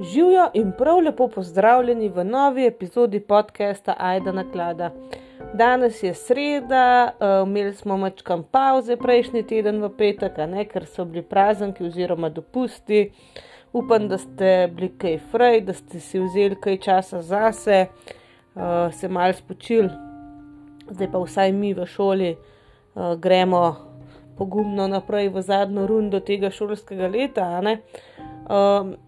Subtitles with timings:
[0.00, 4.90] Živijo in prav lepo pozdravljeni v novi epizodi podcasta Aida na klada.
[5.54, 11.04] Danes je sreda, uh, imeli smo mačkam pauze prejšnji teden v petek, ne, ker so
[11.04, 13.10] bili prazniki oziroma dopusti.
[13.72, 19.08] Upam, da ste bili kaj frej, da ste si vzeli kaj časa zase, uh, se
[19.08, 19.88] mal spočili,
[20.90, 23.76] zdaj pa vsaj mi v šoli uh, gremo
[24.36, 27.48] pogumno naprej v zadnjo rundo tega šolskega leta.
[27.64, 28.15] Uh,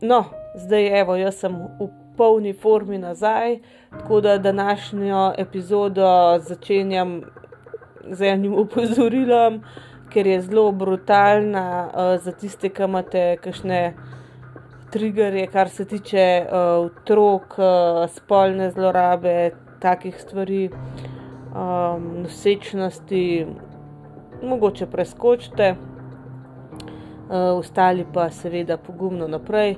[0.01, 0.25] no,
[0.55, 1.89] zdaj evo, jaz sem v
[2.19, 3.59] polni formi nazaj,
[3.91, 7.21] tako da današnjo epizodo začenjam
[8.11, 9.63] z enim upozorilom,
[10.11, 13.95] ker je zelo brutalna uh, za tiste, ki imate kakšne
[14.91, 19.51] triggerje, kar se tiče uh, otrok, uh, spolne zlorabe,
[19.81, 23.47] takih stvari, um, nosečnosti,
[24.43, 25.75] mogoče preskočite.
[27.29, 29.77] Uh, ostali pa seveda pogumno naprej.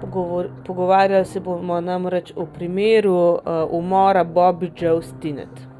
[0.00, 5.74] Pogovor, pogovarjali se bomo namreč o primeru uh, umora Bobby Joe Stinet.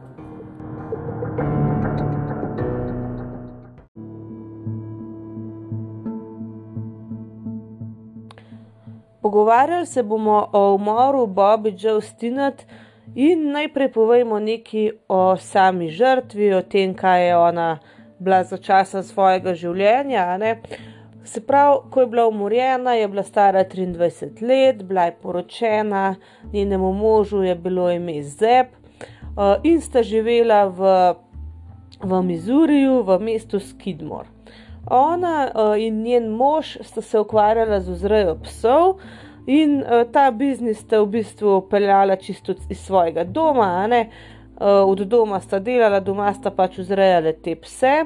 [9.23, 12.67] Pogovarjali se bomo o umoru Bobby Joe Stinet
[13.15, 17.79] in najprej povejmo nekaj o sami žrtvi, o tem, kaj je ona
[18.19, 20.39] bila za časa svojega življenja.
[20.39, 20.61] Ne?
[21.25, 26.15] Se pravi, ko je bila umorjena, je bila stara 23 let, bila je poročena,
[26.53, 28.67] njenemu možu je bilo ime Zeb
[29.37, 31.15] uh, in sta živela v,
[32.03, 34.29] v Mizuriju, v mestu Skidmore.
[34.91, 38.99] Ona uh, in njen mož sta se ukvarjala z vzrejo psov.
[39.47, 45.41] In uh, ta biznis sta v bistvu peljala čisto iz svojega doma, uh, od doma
[45.41, 48.05] sta delala, doma sta pač vzrejala te pse.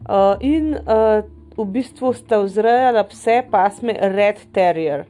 [0.00, 5.04] Uh, in uh, v bistvu sta vzrejala pse pasme Red Terrier.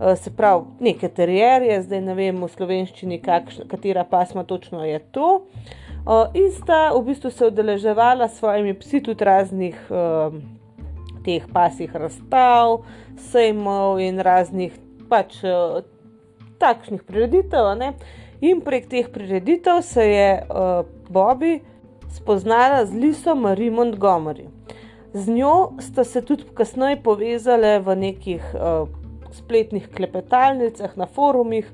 [0.00, 4.98] Uh, se pravi, neke terjerje, zdaj ne vem v slovenščini, kakšna, katera pasma točno je
[5.12, 5.46] to.
[6.02, 10.34] Uh, in sta v bistvu se udeleževala s svojimi psi tudi raznih uh,
[11.22, 12.82] teh pasih razstav,
[13.30, 14.74] sejmov in raznih
[15.06, 15.38] pač
[16.58, 17.74] takšnih prireditev.
[17.78, 17.92] Ne?
[18.42, 21.60] In prek teh prireditev se je uh, Bobby
[22.10, 24.48] spoznala z Liso Marie Montgomery.
[25.14, 28.88] Z njo sta se tudi kasneje povezali v nekih uh,
[29.32, 31.68] spletnih klepetalnicah, na forumih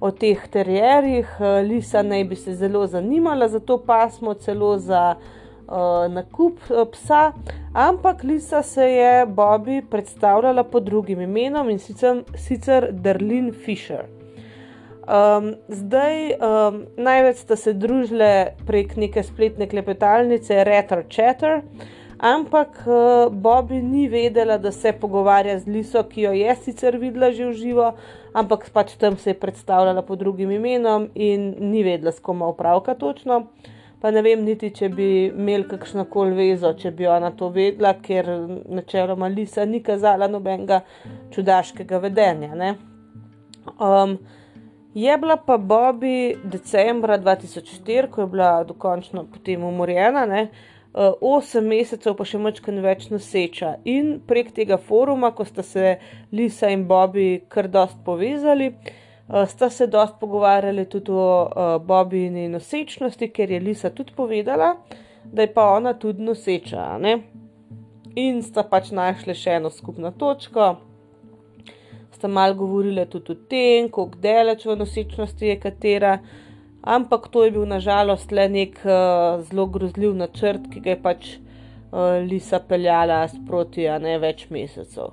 [0.00, 1.30] o teh terjerjih.
[1.40, 6.84] Uh, Lisa naj bi se zelo zanimala za to pasmo, celo za uh, nakup uh,
[6.92, 7.32] psa,
[7.72, 14.04] ampak Lisa se je Bobby predstavljala pod drugim imenom in sicer, sicer Derlin Fisher.
[15.02, 21.62] Um, zdaj, um, največ sta se družile prek neke spletne klepetalnice, Retter Chatter
[22.22, 27.32] ampak uh, Bobby ni vedela, da se pogovarja z Liso, ki jo je sicer videla
[27.34, 27.88] že v živo,
[28.32, 32.46] ampak pač tam se je predstavljala pod drugim imenom in ni vedela, s kom ima
[32.46, 33.46] opravka točno.
[34.00, 37.94] Pa ne vem niti, če bi imel kakšno koli vezo, če bi ona to vedela,
[37.94, 38.26] ker
[38.66, 40.80] načeloma Lisa ni kazala nobenega
[41.34, 42.74] čudaškega vedenja.
[43.78, 44.18] Um,
[44.94, 51.64] je bila pa Bobby decembra 2004, ko je bila dokončno potem umorjena, ne, uh, 8
[51.64, 53.78] mesecev, pa še močkaj več noseča.
[53.88, 55.96] In prek tega foruma, ko sta se
[56.32, 62.50] Lisa in Bobby kar dost povezali, uh, sta se dost pogovarjali tudi o uh, Bobbyni
[62.52, 64.74] nosečnosti, ker je Lisa tudi povedala,
[65.24, 66.98] da je pa ona tudi noseča.
[67.00, 67.18] Ne?
[68.20, 70.74] In sta pač našli še eno skupno točko.
[72.12, 76.18] Sta mal govorili tudi o tem, kako daleč v nosečnosti je katera.
[76.82, 81.28] Ampak to je bil nažalost le nek uh, zelo grozljiv načrt, ki ga je pač
[81.34, 85.12] uh, Lisa peljala sproti, a ne več mesecev.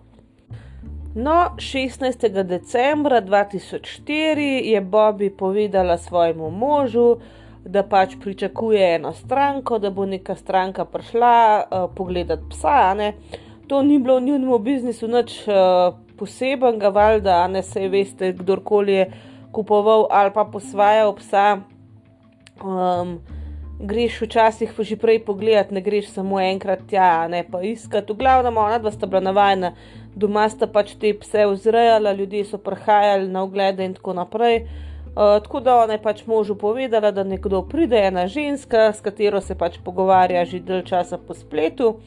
[1.16, 2.25] No, 16.
[2.44, 7.19] decembra 2004 je Bobby povedala svojemu možu,
[7.66, 12.94] da pač pričakuje eno stranko, da bo neka stranka prišla uh, pogledat psa.
[12.97, 13.13] Ne.
[13.68, 19.12] To ni bilo v njihovem biznisu nič uh, posebenega, valjda, ne se veste, kdorkoli je
[19.51, 21.62] kupoval ali pa posvajal psa.
[22.60, 23.19] Um,
[23.80, 28.13] greš včasih že prej pogledat, ne greš samo enkrat tja, ne pa iskati.
[28.13, 29.72] V glavnem, ona dva sta bila navajena,
[30.16, 34.68] doma sta pač te pse vzrejala, ljudje so prihajali na oglede in tako naprej.
[35.10, 39.42] Uh, tako da ona je pač možu povedala, da nekdo pride, ena ženska, s katero
[39.42, 42.00] se pač pogovarja že dalj časa po spletu.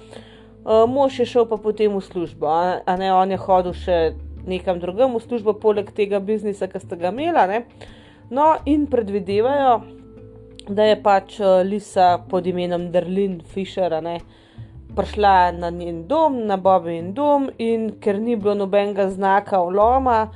[0.62, 4.14] Uh, mož je šel pa potem v službo, a, a ne on je hodil še
[4.46, 7.46] nekam drugam v službo, poleg tega biznisa, ki sta ga imela.
[7.46, 7.64] Ne?
[8.30, 9.74] No, in predvidevajo,
[10.68, 14.18] da je pač eh, Lisa pod imenom Derlin Fisher ne,
[14.96, 20.26] prišla na njen dom, na Bobin dom, in ker ni bilo nobenega znaka vloma,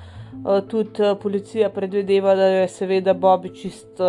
[0.69, 4.01] tudi policija predvideva, da jo je seveda Bobby čist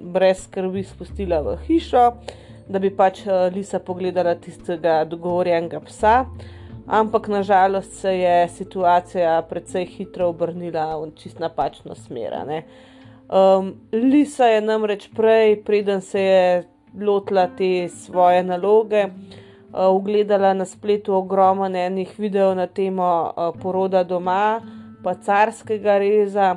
[0.00, 2.04] brez skrbi spustila v hišo,
[2.68, 3.22] da bi pač
[3.54, 6.14] Lisa pogledala tistega dogovorjenega psa.
[6.88, 12.32] Ampak nažalost se je situacija precej hitro obrnila v čist napačno smer.
[13.28, 16.64] Um, Lisa je namreč prej, preden se je
[17.00, 24.00] lotila te svoje naloge, uh, ugledala na spletu ogromno enih videov na temo uh, poroda
[24.04, 24.60] doma,
[25.04, 26.56] pa carskega reza.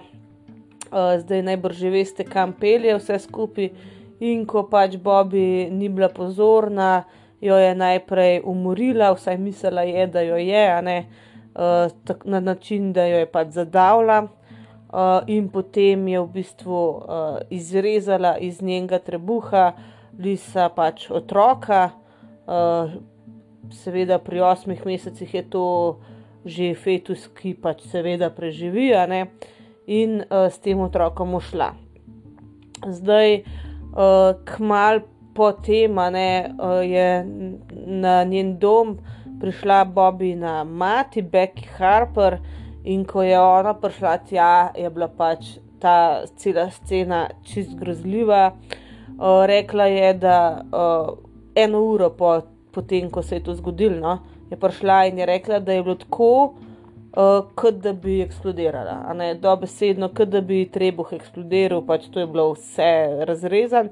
[0.92, 3.70] Uh, zdaj najbrž že veste, kam pelje vse skupaj.
[4.22, 7.04] In ko pač Bobby ni bila pozorna,
[7.42, 11.06] jo je najprej umorila, vsaj mislila je, da jo je, ne,
[11.56, 14.28] uh, na način, da jo je pač zadavila.
[14.92, 19.72] Uh, in potem je v bistvu uh, izrezala iz njenega trebuha,
[20.20, 21.90] lisa pač otroka.
[22.46, 22.92] Uh,
[23.72, 25.68] seveda, pri osmih mesecih je to
[26.46, 28.90] že fetus, ki pač seveda preživi,
[29.88, 31.74] in uh, s tem otrokom ušla.
[32.88, 33.44] Zdaj,
[33.94, 37.26] uh, kmalu potem ne, je
[37.86, 38.98] na njen dom
[39.42, 42.38] prišla Bobina mati, Becky Harper,
[42.84, 48.52] in ko je ona prišla tja, je bila pač ta cela scena čist grozljiva.
[49.48, 50.38] Rekla je, da
[51.56, 52.36] eno uro po,
[52.72, 54.18] po tem, ko se je to zgodilo, no,
[54.50, 56.34] je prišla in je rekla, da je bilo tako.
[57.12, 58.94] Uh, kot da bi eksplodirala,
[59.42, 63.90] dobesedno, kot da bi trebuh eksplodiral, pač to je bilo vse razrezano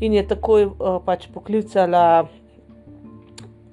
[0.00, 2.26] in je takoj uh, pač poklicala,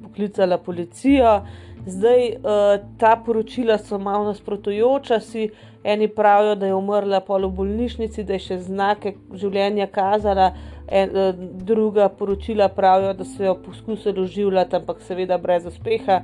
[0.03, 1.41] poklicala policijo.
[1.85, 5.49] Zdaj uh, ta poročila so malo nasprotujoča si.
[5.83, 10.53] Eni pravijo, da je umrla polo v bolnišnici, da je še znake življenja kazala,
[10.87, 16.21] en, uh, druga poročila pravijo, da so jo poskusili oživljati, ampak seveda brez uspeha.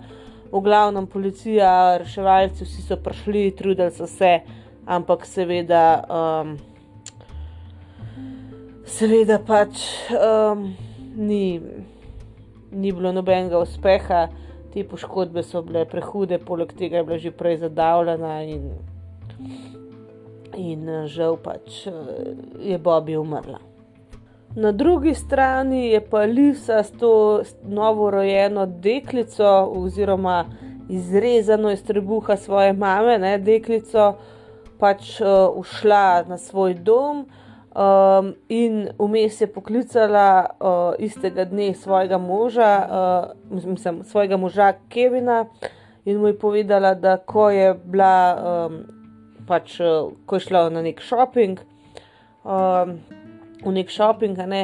[0.49, 4.39] V glavnem, policija, reševalci, vsi so prišli, trudili so se,
[4.87, 5.83] ampak seveda.
[6.07, 6.57] Um,
[8.89, 9.81] seveda pač
[10.13, 10.65] um,
[11.15, 11.61] ni,
[12.71, 14.27] ni bilo nobenega uspeha,
[14.73, 18.69] te poškodbe so bile prehude, poleg tega je bila že prej zadavljena in,
[20.57, 21.85] in žal pač
[22.59, 23.61] je Bobby umrla.
[24.55, 30.45] Na drugi strani je pa Lisa s to novo rojeno deklico, oziroma
[30.89, 34.15] izrezano iz trebuha svoje mame, ne deklico,
[34.79, 37.27] pač uh, ušla na svoj dom.
[37.69, 45.45] Um, in vmes je poklicala uh, istega dne svojega moža, uh, mislim, svojega moža Kevina,
[46.05, 48.79] in mu je povedala, da ko je bila, um,
[49.47, 51.61] pač, uh, ko je šla na nek šoping,
[52.43, 52.95] um,
[53.61, 54.63] v nek šoping, ne,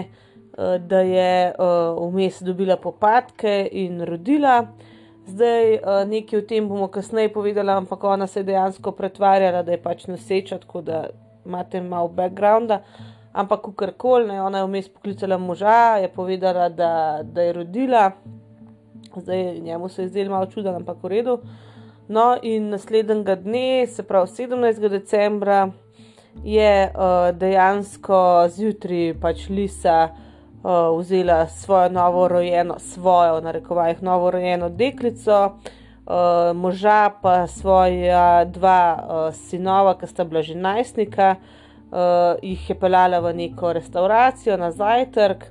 [0.57, 4.63] uh, da je uh, vmes dobila popadke in rodila.
[5.27, 9.77] Zdaj, uh, nekaj o tem bomo kasneje povedala, ampak ona se je dejansko pretvarjala, da
[9.77, 11.03] je pač noseča, tako da
[11.45, 12.81] imate malo backgrounda.
[13.33, 18.11] Ampak, kar koli, ona je vmes poklicala moža, je povedala, da, da je rodila,
[19.15, 21.39] zdaj njemu se je zdelo malo čudno, ampak v redu.
[22.07, 24.89] No, in naslednjega dne, se pravi 17.
[24.89, 25.71] decembra,
[26.43, 34.31] je uh, dejansko zjutraj pač Lisa uh, vzela svojo novo rojeno, svojo, na rekovajih, novo
[34.31, 35.57] rojeno deklico.
[36.05, 42.75] Uh, moža pa svoja dva uh, sinova, ki sta bila že najstnika, uh, jih je
[42.77, 45.49] pelala v neko restauracijo na zajtrk.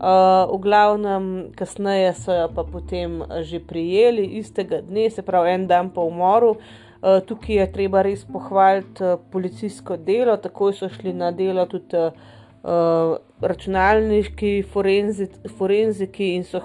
[0.00, 5.66] Uh, v glavnem, kasneje so jo pa potem že prijeli, istega dne, se pravi en
[5.68, 6.56] dan po umoru.
[6.56, 12.00] Uh, tukaj je treba res pohvaliti uh, policijsko delo, takoj so šli na delo tudi
[12.00, 15.28] uh, računalniški forenzi,
[15.58, 16.60] forenziki in so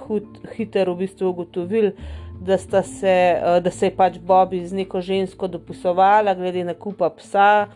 [0.55, 1.91] hitro v bistvu ugotovili,
[2.41, 7.09] da, se, eh, da se je pač Bobby z neko žensko dopisovala, glede na kupa
[7.09, 7.67] psa,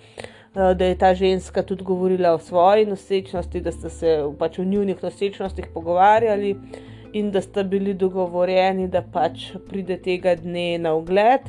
[0.56, 4.64] eh, da je ta ženska tudi govorila o svoji nosečnosti, da sta se pač o
[4.64, 6.56] njunih nosečnostih pogovarjali
[7.14, 11.42] in da sta bili dogovorjeni, da pač pride tega dne na ogled.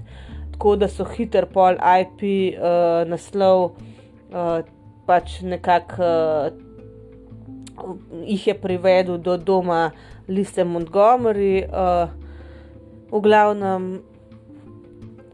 [0.53, 4.61] Tako da so hiter pol IP uh, eh, naslov uh,
[5.07, 6.67] pač nekako uh,
[8.25, 9.91] jih je privedel do doma
[10.29, 11.65] Lise Montgomery.
[11.65, 12.26] Uh,
[13.07, 14.03] V glavnem,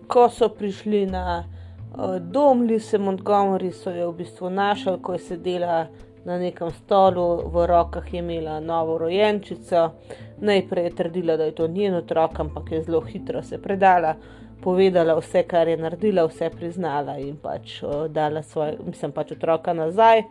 [0.04, 5.24] ko so prišli na uh, dom Lise Montgomery, so jo v bistvu našli, ko je
[5.32, 5.88] sedela
[6.24, 9.96] na nekem stolu, v rokah je imela novo rojenčico.
[10.44, 14.14] Najprej je trdila, da je to njen otrok, ampak je zelo hitro se predala,
[14.60, 19.72] povedala vse, kar je naredila, vse priznala in pač uh, dala svoj, mislim, pač otroka
[19.72, 20.28] nazaj.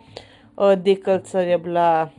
[0.55, 2.09] Uh, Dekalca je bila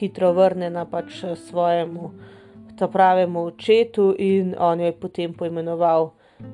[0.00, 2.34] hitro vrnjena pač svojemu
[2.78, 6.10] ta pravemu očetu in on jo je potem poimenoval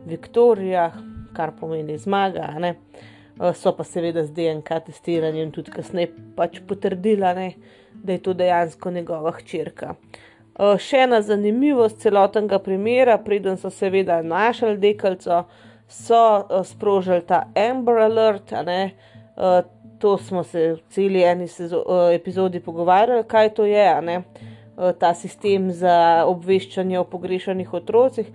[0.07, 0.93] Viktorija,
[1.35, 2.49] kar pomeni zmaga.
[3.41, 7.55] Uh, so pa seveda z DNK testiranjem tudi kasneje pač potrdila, ne,
[7.95, 9.97] da je to dejansko njegova hčerka.
[10.53, 15.47] Uh, še ena zanimivost celotnega primera, preden so seveda našli dekalco,
[15.89, 18.53] so uh, sprožili ta Amber Alert.
[18.53, 19.63] Uh,
[20.03, 23.87] to smo se v celi eni uh, epizodi pogovarjali, kaj to je.
[23.87, 28.29] Eh, ta sistem za obveščanje o pogrešanih otrocih.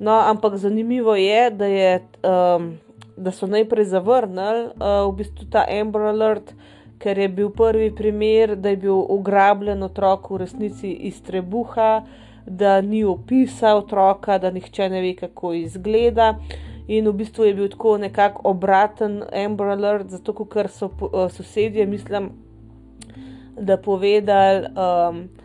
[0.00, 2.72] No, ampak zanimivo je, da, je, um,
[3.16, 6.54] da so najprej zavrnili uh, v bistvu ta Amber Alert,
[7.02, 12.04] ker je bil prvi primer, da je bil ugrabljen otrok v resnici iz trebuha,
[12.46, 16.36] da ni opisa otroka, da nihče ne ve, kako izgleda.
[16.88, 21.86] In v bistvu je bil tako nekako obraten Amber Alert, zato ker so uh, sosedje,
[21.86, 22.32] mislim,
[23.60, 24.66] da povedali.
[24.72, 25.41] Um,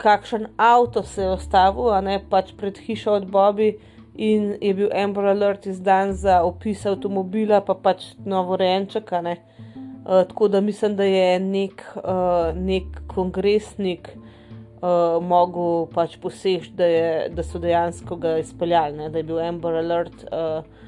[0.00, 3.74] kakšen avto se je ostavil, a ne pač pred hišo od Bobby,
[4.16, 9.12] in je bil Amber Alert izdan za opis avtomobila, pa pač novo renček.
[9.12, 16.88] Uh, tako da mislim, da je nek, uh, nek kongresnik uh, mogel pač poseči, da,
[17.28, 19.10] da so dejansko ga izpeljali, ne?
[19.10, 20.24] da je bil Amber Alert.
[20.32, 20.78] Uh,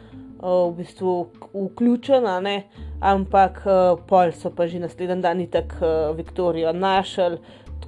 [0.43, 2.25] V bistvu vključen,
[2.99, 7.39] ampak uh, pol so pa že naslednji dan tako uh, Viktorijo našli,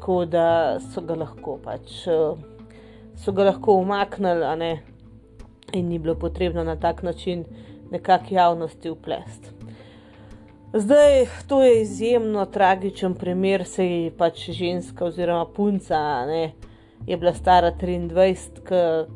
[0.05, 1.89] tako da so ga lahko pač
[3.17, 4.83] so ga lahko umaknili, ne,
[5.73, 7.45] in ni bilo potrebno na tak način
[7.91, 9.49] nekakšne javnosti uplest.
[10.75, 16.53] Zdaj, to je izjemno tragičen primer, se je pač ženska oziroma punca, ne,
[17.07, 19.07] je bila stara 23,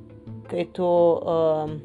[0.48, 1.80] ki je to um,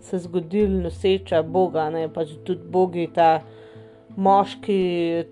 [0.00, 3.42] se zgodil, noseča Boga, ne pač tudi Bogi, ta
[4.16, 4.80] moški,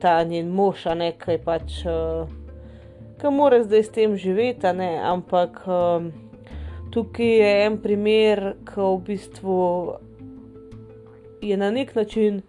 [0.00, 1.80] ta njen mož, ne, ki je pač.
[1.86, 2.37] Uh,
[3.18, 4.90] ki mora zdaj s tem živeti, ne?
[5.02, 6.10] ampak um,
[6.94, 9.58] tukaj je en primer, ki v bistvu
[11.42, 12.42] je na nek način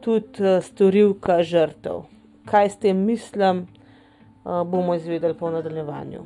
[0.00, 2.06] tudi uh, storilka žrtev.
[2.48, 3.66] Kaj s tem mislim,
[4.44, 6.24] uh, bomo izvedeli po nadaljevanju.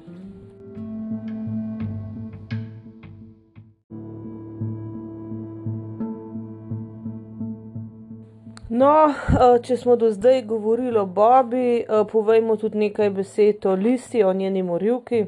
[8.75, 13.75] No, eh, če smo do zdaj govorili o Bobi, eh, povejmo tudi nekaj besed o
[13.79, 15.27] Lisi, o njeni morilki.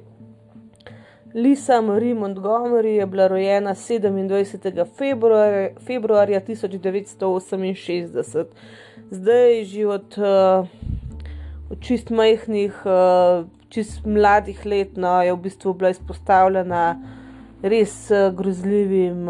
[1.34, 4.84] Lisa Marie Montgomery je bila rojena 27.
[4.98, 8.46] februarja, februarja 1968.
[9.10, 10.66] Zdaj, že od, eh,
[11.70, 12.82] od čist majhnih,
[13.68, 17.02] čist mladih let, no, je v bistvu bila izpostavljena
[17.62, 19.28] res grozljivim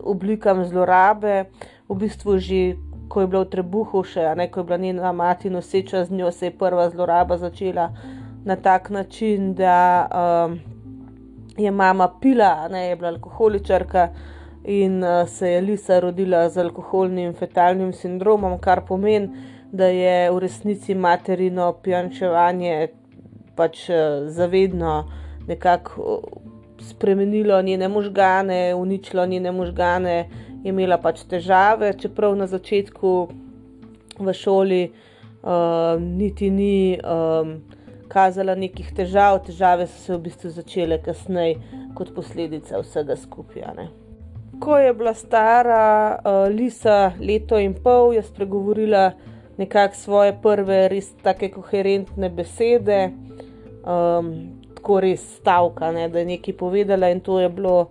[0.00, 1.44] oblikam zlorabe.
[1.88, 2.76] V bistvu že
[3.10, 6.30] ko je bila v trebuhu, še ne, ko je bila njena mati noseča z njo,
[6.30, 7.90] se je prva zloraba začela
[8.44, 10.58] na tak način, da um,
[11.58, 14.08] je mama pila, ne je bila alkoholičarka
[14.64, 19.28] in uh, se je Lisa rodila z alkoholnim fetalnim sindromom, kar pomeni,
[19.72, 22.88] da je v resnici materino pijančevanje
[23.56, 25.02] pač uh, zavedno
[25.48, 26.00] nekako.
[26.00, 26.46] Uh,
[26.80, 30.14] Spremenilo njene možgane, uničilo njene možgane,
[30.64, 33.12] imela pač težave, čeprav na začetku
[34.20, 37.60] v šoli uh, niti ni um,
[38.10, 41.56] kazala nekih težav, težave so se v bistvu začele kasneje
[41.96, 43.88] kot posledica vsega skupaj.
[44.60, 49.12] Ko je bila stara uh, Lisa leto in pol, je spregovorila
[49.60, 53.10] nekako svoje prve res tako koherentne besede,
[53.84, 54.32] um,
[54.76, 57.90] tako res stavka, ne, da je nekaj povedala in to je bilo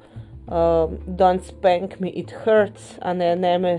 [0.50, 3.74] uh, don't spank me, it hurts, a ne, ne me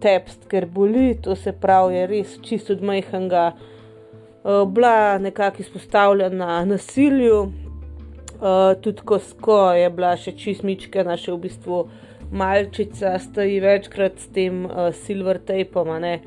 [0.00, 6.64] tepst, ker boli, to se pravi, je res čisto od majhnega, uh, bila nekako izpostavljena
[6.64, 11.86] nasilju, uh, tudi ko, ko je bila še čistmička, naša v bistvu
[12.32, 16.18] malčica, sta ji večkrat s tem uh, silver tapom, ne.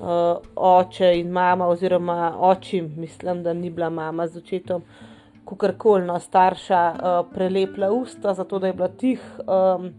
[0.00, 5.09] Uh, oče in mama, oziroma očim, mislim, da ni bila mama z očetom, uh,
[5.50, 9.90] kakorkoli no, starša uh, prelepla usta, zato da je bila tih, um,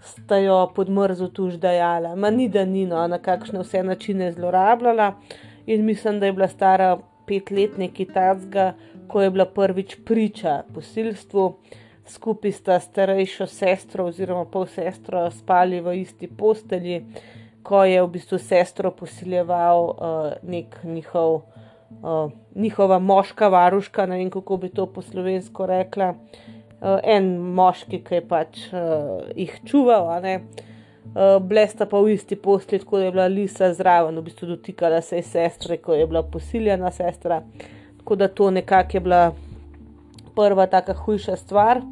[0.00, 2.14] sta jo pod mrzo tuž dajala.
[2.16, 5.12] Ma ni da ni no, na kakšne vse načine zlorabljala.
[5.66, 6.96] In mislim, da je bila stara
[7.26, 8.72] petletni kitajska,
[9.08, 11.52] ko je bila prvič priča posilstvu.
[12.06, 17.04] Skupaj sta starejšo sestro oziroma pol sestro spali v isti postelji,
[17.62, 21.42] ko je v bistvu sestro posiljeval uh, nek njihov
[22.02, 28.02] uh, njihova moška varuška, ne vem kako bi to po slovensko rekla, uh, en moški,
[28.04, 33.12] ki je pač uh, jih čuval, uh, blesta pa v isti posli, tako da je
[33.12, 37.42] bila Lisa zraven, v bistvu dotikala se je sestre, ko je bila posiljena sestra.
[37.98, 39.32] Tako da to nekako je bila
[40.34, 41.82] prva taka hujša stvar.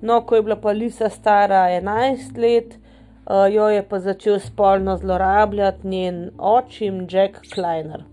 [0.00, 2.78] No, ko je bila pa Lisa stara 11 let,
[3.26, 8.04] uh, jo je pa začel spolno zlorabljati njen očim Jack Kleiner.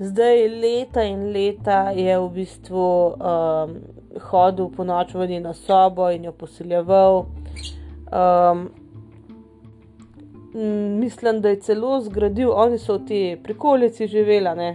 [0.00, 3.72] Zdaj, leta in leta je v bistvu um,
[4.30, 7.26] hodil po noč v njeno sobo in jo posiljeval.
[8.12, 8.68] Um,
[11.00, 14.70] mislim, da je celo zgradil, oni so v tej prikolici živeli, ne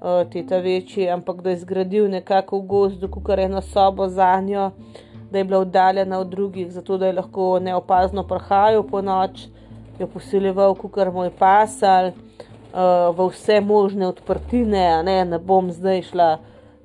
[0.00, 4.40] uh, ta večji, ampak da je zgradil nekako v gozdu, kot je ena soba za
[4.40, 4.70] njo
[5.30, 9.46] da je bila oddaljena od drugih, zato da je lahko neopazno prhajal po noč,
[9.98, 12.10] jo posiljeval, kar mu je pasal,
[12.72, 15.02] uh, v vse možne odprtine.
[15.02, 16.30] Ne, ne bom zdaj šla,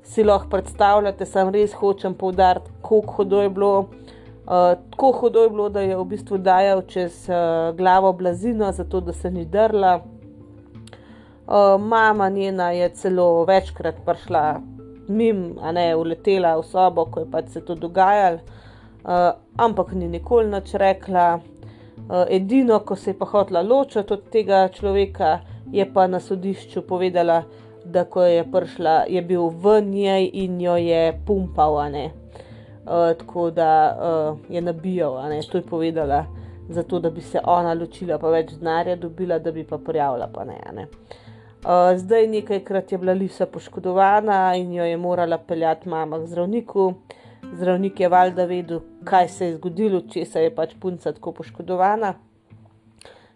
[0.04, 3.77] si lahko predstavljate, sem res hočem poudariti, kako hodo je bilo.
[4.46, 9.01] Uh, tako hodo je bilo, da je v bistvu dajal čez uh, glavo blazino, zato
[9.01, 10.00] da se ni drla.
[11.48, 14.62] Uh, mama njena je celo večkrat prišla
[15.08, 18.39] mim, a ne uletela v sobo, ko je pač se to dogajalo,
[19.04, 21.39] uh, ampak ni nikoli nič rekla.
[22.06, 25.39] Uh, edino, ko se je pa hotla ločiti od tega človeka,
[25.75, 27.44] je pa na sodišču povedala,
[27.86, 33.70] da ko je prišla, je bil v njej in jo je pumpal, uh, tako da
[33.91, 35.20] uh, je nabijal,
[35.51, 36.25] to je povedala.
[36.70, 40.46] Zato, da bi se ona ločila, pa več denarja dobila, da bi pa prijavila, pa
[40.46, 40.58] ne.
[40.74, 40.88] ne.
[41.65, 46.94] Uh, zdaj nekajkrat je bila Lisa poškodovana in jo je morala peljati mama k zdravniku.
[47.53, 52.15] Zdravnik je valjda vedel, kaj se je zgodilo, če se je pač punca tako poškodovana.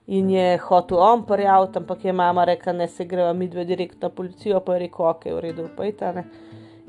[0.10, 4.02] In je hotel on prijaviti, ampak je mama rekla, ne se greva mi dve direkt
[4.02, 6.26] na policijo, pa je rekel, ok, v redu, pa je ta ne.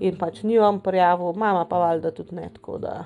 [0.01, 3.03] In pač ni on prijavil, mama pa valjda tudi ne tako da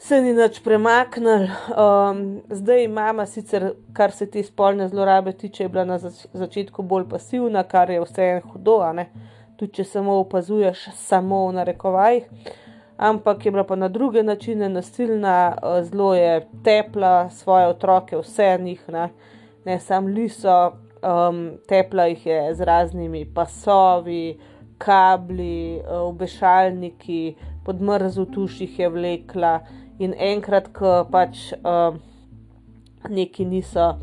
[0.00, 1.46] se ni več premaknil.
[1.76, 7.06] Um, zdaj imamo sicer, kar se te spolne zlorabe tiče, bila na zač začetku bolj
[7.10, 8.80] pasivna, kar je vse en hudo,
[9.60, 12.50] tudi če samo opazuješ, samo v narekovajih.
[13.00, 18.58] Ampak je bila pa na druge načine nasilna, uh, zelo je tepla svoje otroke, vse
[18.60, 19.08] njih, ne,
[19.64, 24.38] ne samo liso, um, tepla jih je z raznimi pasovi,
[24.78, 29.60] kabli, uh, obešalniki, pod mrzlo tuših je vlekla.
[29.98, 31.96] In enkrat, ko pač uh,
[33.08, 33.94] neki niso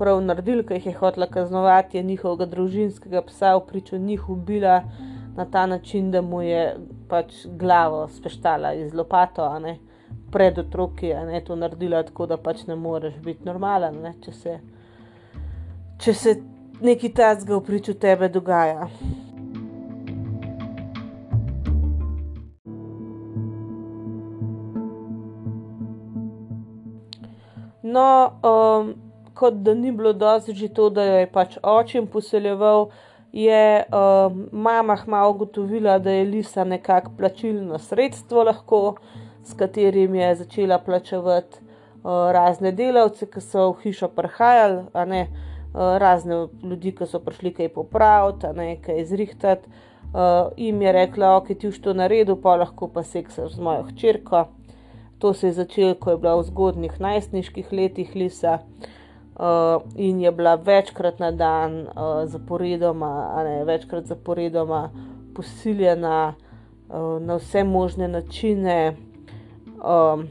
[0.00, 4.80] prav naredili, ki jih je hotela kaznovati, je njihovega družinskega psa v priču njih ubila
[5.38, 6.76] na ta način, da mu je
[7.08, 9.76] pač glavo speštala iz lopato, a ne
[10.32, 14.32] pred otroki, a ne to naredila tako, da pač ne moreš biti normalen, ne, če
[14.32, 14.56] se,
[16.02, 16.34] če se
[16.82, 18.88] nekaj tazga v priču tebe dogaja.
[27.86, 28.08] No,
[28.42, 28.90] um,
[29.38, 32.90] kot da ni bilo dosti že to, da jo je pač očem poseljeval,
[33.32, 38.94] je um, mama malo ugotovila, da je Lisa nekako plačilno sredstvo lahko,
[39.44, 45.96] s katerim je začela plačevati uh, razne delavce, ki so v hišo prihajali, ne, uh,
[45.98, 49.68] razne ljudi, ki so prišli kaj popraviti, ne, kaj izrihtati.
[50.08, 53.82] Uh, in je rekla, ok, ti už to naredil, pa lahko pa seksaš z mojo
[53.90, 54.46] hčerko.
[55.18, 58.88] To se je začelo, ko je bila v zgodnih najstniških letih Lisa uh,
[59.94, 64.90] in je bila večkrat na dan uh, zaporedoma, ne, večkrat zaporedoma
[65.34, 66.34] posiljena
[66.88, 68.96] uh, na vse možne načine.
[69.78, 70.26] Um,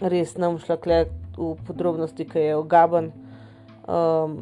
[0.00, 1.04] res nam šla kle
[1.38, 3.12] v podrobnosti, ki je ogaben.
[3.86, 4.40] Um,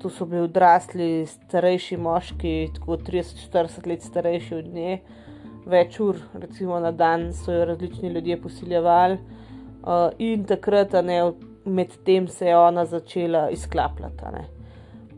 [0.00, 5.00] to so bili odrasli, starejši moški, tako 30-40 let starejši od nje
[5.68, 11.20] več ur, recimo na dan, so jo različni ljudje posiljevali, uh, in takrat, ne,
[11.64, 14.44] med tem se je ona začela izklapljati.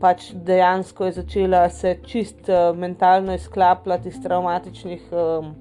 [0.01, 5.51] Pač dejansko je začela se čist uh, mentalno izklapljati iz traumatičnih um,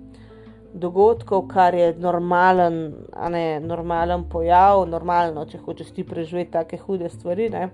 [0.73, 2.95] dogodkov, kar je normalen,
[3.31, 7.51] ne, normalen pojav, normalno, če hočeš ti preživeti take hude stvari.
[7.51, 7.69] Ne.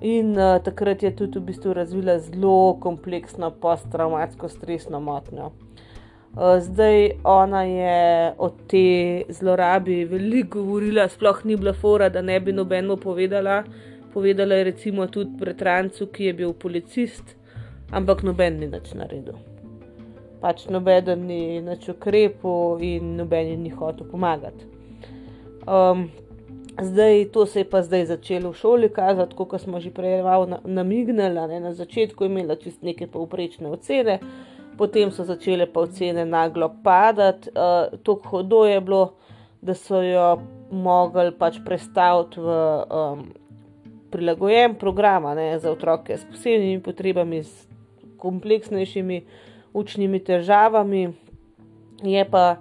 [0.00, 5.52] In uh, takrat je tudi v bistvu razvila zelo kompleksno posttraumatsko stresno motnjo.
[6.36, 12.40] Eh, zdaj ona je o tej zlorabi veliko govorila, sploh ni bila fora, da ne
[12.40, 13.64] bi nobeno povedala.
[14.14, 17.36] Povedala je recimo tudi bratrancu, ki je bil policist,
[17.90, 19.38] ampak noben ni nič naredil.
[20.40, 24.68] Pač noben ni nič ukrepil in noben ni hotel pomagati.
[25.66, 26.10] Um,
[26.82, 30.20] zdaj, to se je pa zdaj začelo v šoli kazati, kot smo že prej
[30.64, 31.60] namignili.
[31.60, 34.20] Na začetku je imela čist neke povprečne ocene
[34.78, 39.14] potem so začele pa ocene naglo padati, uh, tako hudo je bilo,
[39.62, 40.36] da so jo
[40.70, 43.26] mogli pač predstaviti v um,
[44.10, 47.66] prilagojen program ne, za otroke s posebnimi potrebami, s
[48.18, 49.20] kompleksnejšimi
[49.74, 51.12] učnimi težavami.
[52.02, 52.56] Je pa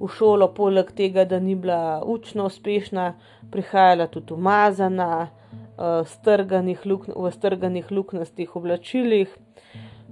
[0.00, 3.14] v šolo, poleg tega, da ni bila učno uspešna,
[3.50, 9.32] prihajala tudi umazana, uh, strganih luk, v strganih luknastih oblačilih.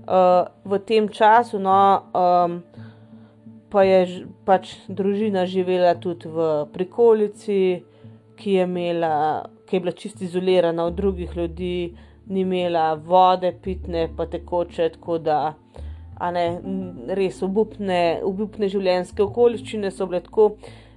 [0.08, 2.62] Uh, v tem času no, um,
[3.68, 7.84] pa je pač družina živela tudi v prikolici,
[8.40, 11.92] ki je, imela, ki je bila čisto izolirana od drugih ljudi,
[12.32, 15.54] ni imela vode, pitne, pa tekoče, tako da
[16.32, 16.46] ne,
[17.12, 20.54] res obupne, obupne življenjske okoliščine so bile tako.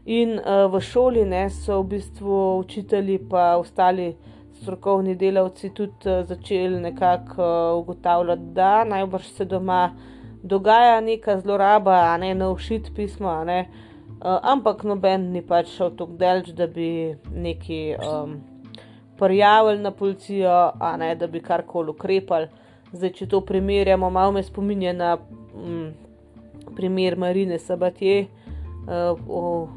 [0.08, 4.13] In uh, v šoli ne, so v bistvu učitelji, pa ostali
[4.62, 9.95] strokovni delavci tudi uh, začeli nekako uh, ugotavljati, da najbrž se doma
[10.43, 16.17] dogaja neka zloraba, a ne na ušit pismo, uh, ampak noben ni pač šel tako
[16.17, 18.38] delč, da bi neki um,
[19.17, 22.47] prijavili na policijo, a ne da bi karkoli ukrepali.
[22.91, 25.91] Zdaj, če to primerjamo, malo me spominja na mm,
[26.76, 29.67] primer Marine Sabatje uh, o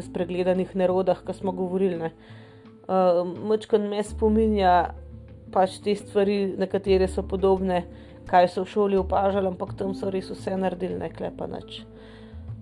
[0.00, 2.10] spregledanih nerodah, ki smo govorili.
[2.88, 4.94] Uh, Mečkan me spominja
[5.52, 7.82] pač te stvari, na katere so podobne,
[8.28, 11.82] kaj so v šoli opažali, ampak tam so res vse naredili, ne klepa nič.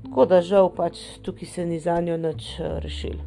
[0.03, 3.23] Tako da žal pač tukaj se ni za njo nič uh, rešili.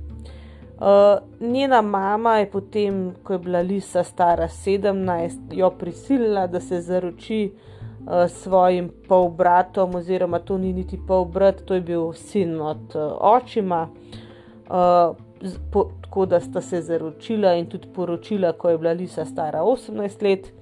[0.79, 6.81] Uh, njena mama je potem, ko je bila Lisa stara 17, jo prisilila, da se
[6.81, 13.15] zaroči uh, svojim polbratom, oziroma to ni niti polbrat, to je bil sin od uh,
[13.19, 13.87] očima.
[14.67, 15.28] Uh,
[15.71, 20.23] po, tako da sta se zaročila in tudi poročila, ko je bila Lisa stara 18
[20.23, 20.53] let.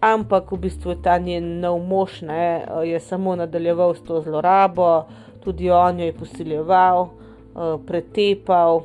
[0.00, 5.08] Ampak v bistvu ta njen nov mož ne, je samo nadaljeval s to zlorabo,
[5.44, 8.84] tudi on jo je posiljeval, uh, pretepal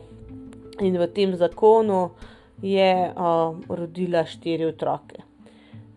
[0.82, 2.10] in v tem zakonu
[2.62, 5.22] je uh, rodila štiri otroke.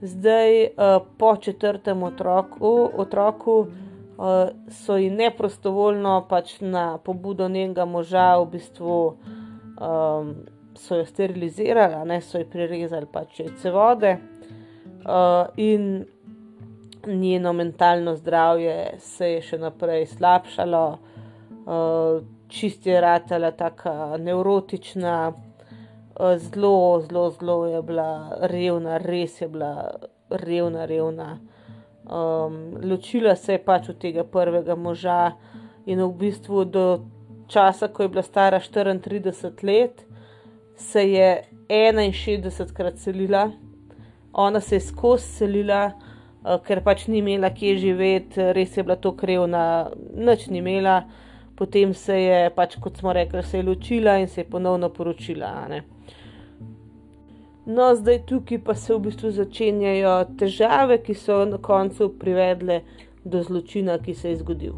[0.02, 3.66] Zdaj, uh, po četrtem otroku, otroku
[4.70, 10.34] so ji neprostovoljno, pač na pobudo njenega moža, v bistvu um,
[10.76, 14.16] so jo sterilizirali, ne so ji prirezali pač jajce vode.
[15.06, 16.06] Uh, in
[17.06, 26.38] njeno mentalno zdravje se je še naprej slabšalo, uh, čist je ratala tako neurotična, eh,
[26.38, 29.90] zelo, zelo, zelo je bila revna, res je bila
[30.30, 31.38] revna, revna.
[32.06, 35.32] Um, ločila se je pač od tega prvega moža
[35.86, 36.84] in v bistvu do
[37.50, 40.06] časa, ko je bila stara 34 let,
[40.76, 43.50] se je 61 krat selila.
[44.32, 45.92] Ona se je skozi selila,
[46.44, 51.02] uh, ker pač ni imela kje živeti, res je bila to krevna, nič ni imela
[51.56, 55.66] potem se je, pač, kot smo rekli, se je ločila in se je ponovno poročila.
[57.66, 62.76] No, zdaj tukaj pa se v bistvu začenjajo težave, ki so na koncu privedle
[63.24, 64.76] do zločina, ki se je zgodil.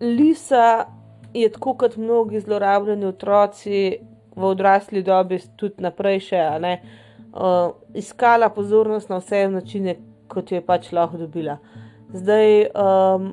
[0.00, 0.86] Lisa
[1.34, 3.98] je tako kot mnogi zlorabljeni otroci
[4.36, 6.72] v odrasli dobi, tudi naprej še, ne,
[7.34, 9.98] uh, iskala pozornost na vse načine,
[10.32, 11.58] kot jo je pač lahko dobila.
[12.16, 13.28] Zdaj, um,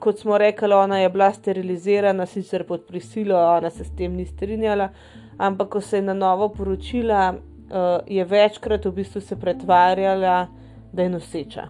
[0.00, 4.26] kot smo rekli, ona je bila sterilizirana, sicer pod prisilo, ona se s tem ni
[4.26, 4.88] strinjala,
[5.38, 10.46] ampak ko se je na novo poročila, uh, je večkrat v bistvu se pretvarjala,
[10.92, 11.68] da je noseča.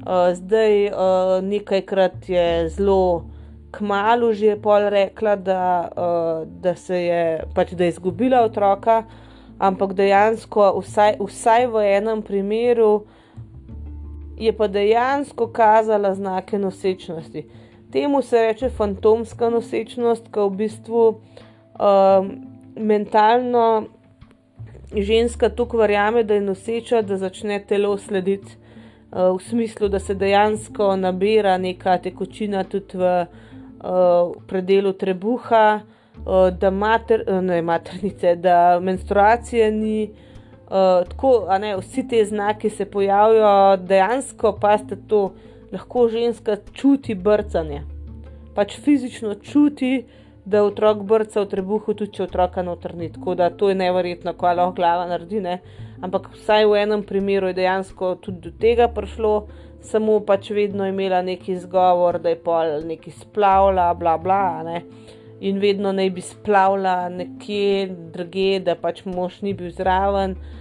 [0.00, 3.26] Uh, zdaj, uh, nekajkrat je zelo.
[3.70, 9.04] Kmalo že je pol rekla, da, uh, da se je pač da je izgubila otroka,
[9.58, 13.04] ampak dejansko, vsaj, vsaj v enem primeru,
[14.40, 17.46] je pa dejansko kazala znake nosečnosti.
[17.92, 22.30] Temu se reče fantomska nosečnost, ki v bistvu um,
[22.76, 23.84] mentalno
[24.96, 28.56] ženska tukaj verjame, da je noseča, da začne telo slediti.
[29.10, 35.80] Uh, v smislu, da se dejansko nabira neka tekočina tudi v uh, predelu trebuha,
[36.60, 40.10] da mater, ne, maternice, da menstruacije ni.
[40.70, 45.32] Uh, tako, ne, vsi ti znaki se pojavijo, dejansko pa ste to,
[45.72, 47.82] lahko ženska čuti brcanje.
[48.54, 50.04] Pač fizično čuti,
[50.44, 53.10] da otrok brca v trebuhu, tudi če otroka notrni.
[53.10, 55.40] Tako da to je neverjetno, ko lahko glava naredi.
[55.42, 55.58] Ne.
[56.06, 59.34] Ampak vsaj v enem primeru je dejansko tudi do tega prišlo,
[59.82, 64.46] samo pač vedno imela neki izgovor, da je pol neki splavla, bla bla.
[64.62, 64.80] bla
[65.40, 70.36] in vedno naj bi splavila nekje druge, da pač mož ni bil zraven.
[70.36, 70.59] Uh,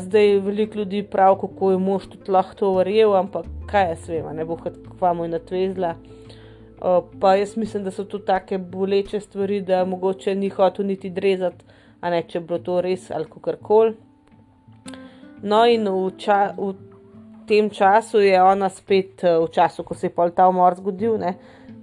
[0.00, 4.36] zdaj veliko ljudi pravi, kako je mož tudi lahko to verjel, ampak kaj jaz vem,
[4.36, 4.56] ne bo
[4.98, 5.94] hvala mu natvezla.
[6.80, 11.10] Uh, pa jaz mislim, da so to tako boleče stvari, da mogoče ni hotel niti
[11.10, 11.64] drezati,
[12.00, 13.94] a ne če bilo to res ali kako koli.
[15.42, 16.72] No, in v, ča, v
[17.48, 21.34] tem času je ona spet, v času, ko se je pol ta umor zgodil, ne,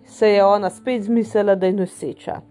[0.05, 2.41] se je ona spet zmislila, da je noseča.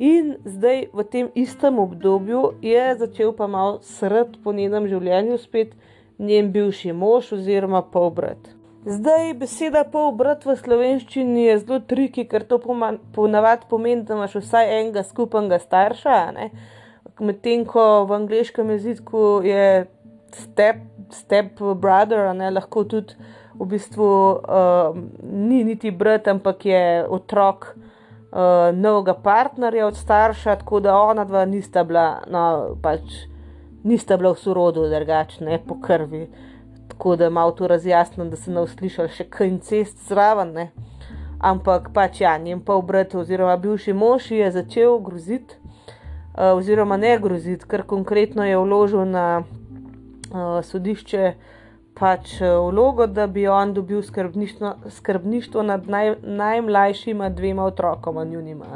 [0.00, 5.74] In zdaj v tem istem obdobju je začel pa malo srd po njenem življenju, spet
[6.16, 8.40] njen bivši mož oziroma polbrat.
[8.88, 12.56] Zdaj beseda polbrat v slovenščini je zelo triki, ker to
[13.12, 16.16] ponavadi pomeni, da imaš vsaj enega skupnega starša.
[17.20, 19.84] Medtem ko v angliškem jeziku je
[20.32, 20.80] step,
[21.12, 23.20] step brother, ne, lahko tudi
[23.52, 27.74] v bistvu uh, ni niti brat, ampak je otrok
[28.32, 33.00] uh, novega partnerja od starša, tako da ona dva nista bila, no, pač
[33.84, 36.28] nista bila v sorodu, drugačne po krvi.
[36.88, 40.52] Tako da malo to razjasnim, da se ne uslišal še kaj cest zraven.
[40.52, 40.70] Ne.
[41.40, 45.56] Ampak pač ja, njen pa obrat, oziroma bivši mož je začel groziti,
[46.34, 51.32] uh, oziroma ne groziti, ker konkretno je vložil na uh, sodišče
[52.00, 54.02] pač eh, vlogo, da bi on dobil
[54.88, 58.66] skrbništvo, nad naj, najmlajšima dvema otrokoma, njunima.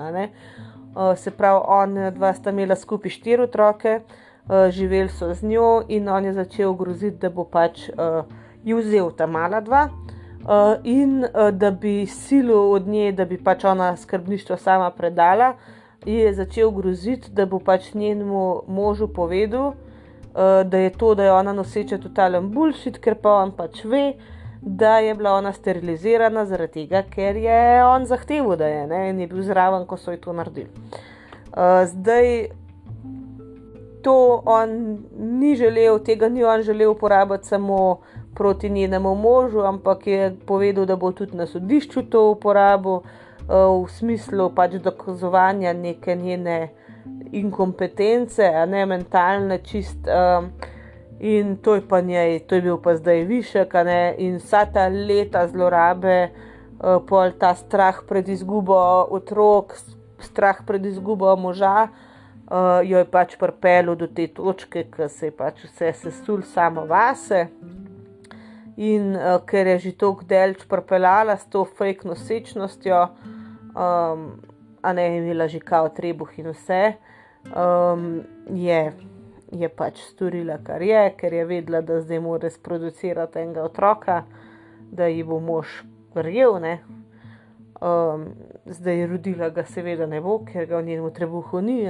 [0.94, 5.42] Uh, se pravi, on in dva sta imela skupaj štiri otroke, uh, živeli so z
[5.42, 8.22] njo in on je začel groziti, da bo pač uh,
[8.64, 9.88] ji vzel ta mala dva.
[9.88, 15.54] Uh, in uh, da bi silo od nje, da bi pač ona skrbništvo sama predala,
[16.06, 19.84] je začel groziti, da bo pač njenemu možu povedal, uh,
[20.64, 24.14] da je to, da je ona noseča totalen bullshit, ker pa on pač ve,
[24.61, 29.20] da je bila ona sterilizirana zaradi tega, ker je on zahteval, da je ne, in
[29.20, 30.70] je bil zraven, ko so ji to naredili.
[31.55, 32.47] Uh, zdaj.
[34.05, 38.01] To on ni želel, tega ni on želel uporabiti samo
[38.35, 43.01] proti njenemu možu, ampak je povedal, da bo tudi na sodišču to uporabil
[43.49, 46.84] v smislu pač dokazovanja neke njene uh,
[47.32, 50.08] inkompetence, a ne mentalne, čist.
[50.08, 50.52] Um,
[51.20, 54.88] in to je pa njej, to je bil pa zdaj višek, ne, in vsa ta
[54.88, 56.30] leta zlorabe,
[56.80, 58.76] uh, pol ta strah pred izgubo
[59.14, 59.76] otrok,
[60.20, 65.36] strah pred izgubo moža, uh, jo je pač pripeljal do te točke, ki se je
[65.36, 67.46] pač vse sesul samo vase.
[68.76, 73.06] In uh, ker je že tako delč pripeljala s to fake nosečnostjo,
[73.70, 74.26] um,
[74.85, 76.94] a ne imela že kao trebuh in vse
[77.53, 78.92] um, je,
[79.53, 84.23] je pač storila, kar je, ker je vedela, da zdaj mora sproducirati enega otroka,
[84.92, 85.83] da ji bo mož
[86.14, 86.61] verjel.
[87.85, 88.29] Um,
[88.66, 91.85] zdaj je rodila, ga seveda ne bo, ker ga v njenem trebuhu ni.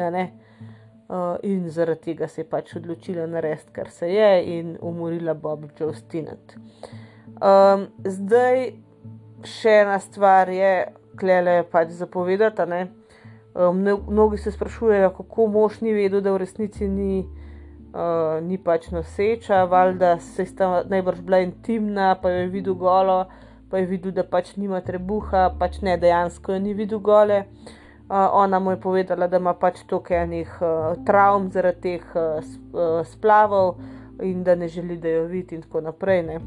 [1.05, 5.69] Uh, in zaradi tega se je pač odločila narediti, kar se je, in umorila Bob
[5.79, 6.57] Jostinet.
[7.35, 8.73] Um, zdaj,
[9.45, 10.73] še ena stvar je,
[11.17, 12.63] klele pač zapovedati.
[14.09, 17.23] Mnogi se sprašujejo, kako mož ni vedel, da v resnici ni,
[17.95, 23.25] uh, ni pač noseča, valjda se je tam najbrž bila intimna, pa je videl golo,
[23.71, 27.45] pa je videl, da pač nima trebuha, pač ne dejansko je ni videl gole.
[28.11, 33.07] Uh, ona mu je povedala, da ima pač toliko enih uh, travm zaradi teh uh,
[33.07, 33.79] splavov
[34.23, 36.23] in da ne želi, da jo vidi, in tako naprej.
[36.23, 36.41] Ne.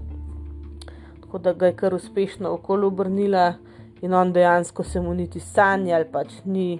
[1.21, 3.53] Tako da ga je kar uspešno okoli obrnila
[4.01, 6.79] in on dejansko se mu niti sanjal, pač ni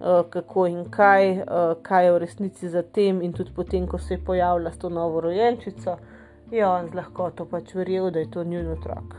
[0.00, 3.98] uh, kako in kaj, uh, kaj je v resnici za tem, in tudi potem, ko
[3.98, 5.98] se je pojavila s to novo rojenčico,
[6.50, 9.16] je on z lahkoto pač verjel, da je to njun otrok.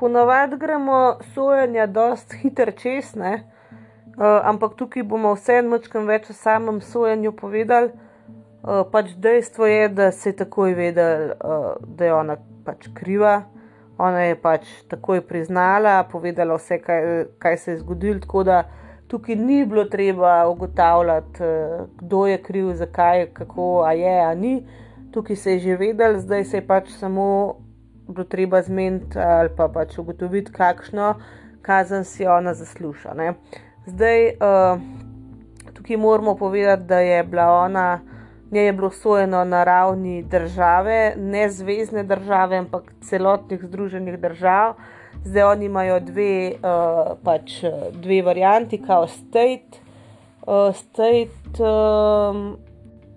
[0.00, 3.34] Ponavadi gremo sojenja dosti hitro čez, uh,
[4.44, 8.09] ampak tukaj bomo vseeno več o samem sojenju povedali.
[8.62, 13.42] Uh, pač dejstvo je, da se je takoj vedel, uh, da je ona pač kriva.
[14.00, 18.20] Ona je pač takoj priznala, povedala vse, kaj, kaj se je zgodilo.
[18.20, 18.62] Tako da
[19.08, 24.54] tukaj ni bilo treba ugotavljati, uh, kdo je kriv, zakaj, kako, a je, a ni.
[25.12, 27.56] Tukaj se je že vedel, zdaj se je pač samo
[28.10, 31.14] bilo treba zmeniti ali pa pač ugotoviti, kakšno
[31.62, 33.14] kazen si ona zasluša.
[33.14, 33.34] Ne?
[33.86, 34.80] Zdaj, uh,
[35.74, 38.00] tukaj moramo povedati, da je bila ona.
[38.50, 44.74] Njej je bilo sojeno na ravni države, ne zvezdne države, ampak celotnih združenih držav.
[45.24, 49.78] Zdaj oni imajo dve, uh, pač dve varianti, kao state,
[50.46, 52.56] uh, state, um,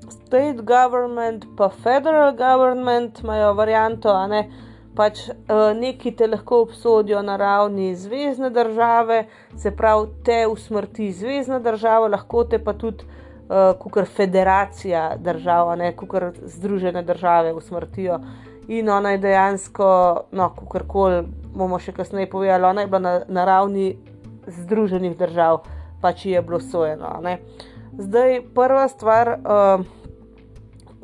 [0.09, 4.49] state government, pa federal government imajo varianto, a ne
[4.95, 9.25] pač uh, neki te lahko obsodijo na ravni zvezdne države,
[9.57, 13.03] se pravi, te usmrti zvezdna država, lahko te pa tudi
[13.49, 18.19] uh, kot federacija držav, ne kot združene države usmrtijo.
[18.67, 19.87] In ona je dejansko,
[20.31, 21.23] no, kako koli
[21.55, 23.95] bomo še kasneje povedali, ona je bila na, na ravni
[24.47, 25.61] Združenih držav
[26.03, 27.15] pač je bilo sojeno.
[27.97, 29.85] Zdaj, prva stvar, uh,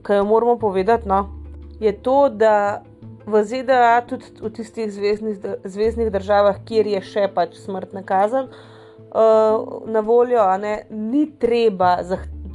[0.03, 1.29] ki jo moramo povedati, no,
[1.79, 2.81] je to, da
[3.29, 8.68] v ZDA, tudi v tistih zvezdnih, zvezdnih državah, kjer je še pač smrtna kazen uh,
[9.85, 11.97] na voljo, ne, ni, treba,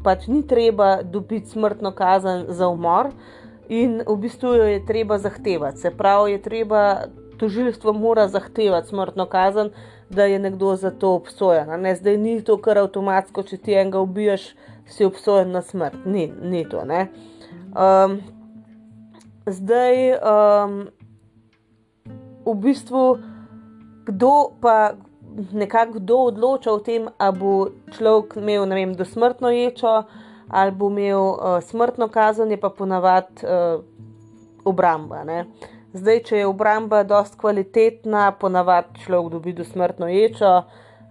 [0.04, 3.10] pač ni treba dobiti smrtno kazen za umor.
[3.68, 5.80] In v bistvu jo je treba zahtevati.
[5.80, 7.06] Se pravi, je treba,
[7.38, 9.70] tožilstvo mora zahtevati smrtno kazen,
[10.10, 11.80] da je nekdo za to obsojen.
[11.80, 11.94] Ne?
[11.96, 14.52] Zdaj ni to kar avtomatsko, če ti enega ubiješ,
[14.86, 16.04] si obsojen na smrt.
[16.04, 16.84] Ni, ni to.
[16.84, 18.20] Um,
[19.46, 20.76] zdaj, um,
[22.44, 23.18] v bistvu,
[24.04, 24.94] kdo pa
[25.52, 27.52] nekako kdo odloča o tem, ali bo
[27.96, 30.04] človek imel vem, dosmrtno ječo
[30.48, 33.82] ali bo imel uh, smrtno kazen, je pa ponavadi uh,
[34.64, 35.24] obramba.
[35.24, 35.44] Ne?
[35.92, 40.62] Zdaj, če je obramba dost kvalitetna, ponavadi človek dobi dosmrtno ječo.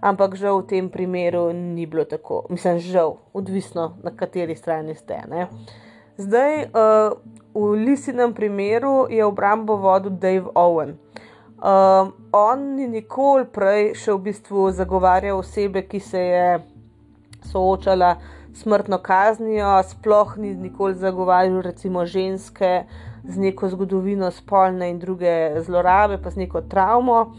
[0.04, 2.44] Ampak žal v tem primeru ni bilo tako.
[2.52, 5.22] Mislim, žal, odvisno na kateri strani ste.
[5.28, 5.48] Ne?
[6.20, 7.16] Zdaj, uh,
[7.54, 10.98] v Lisinem primeru je obrambo vodil Dave Owen.
[11.64, 16.48] Um, on ni nikoli prej še v bistvu zagovarjal osebe, ki se je
[17.48, 18.10] soočala
[18.52, 22.84] s smrtno kaznijo, sploh ni nikoli zagovarjal recimo ženske
[23.24, 27.32] z neko zgodovino spolne in druge zlorabe, pa z neko travmo.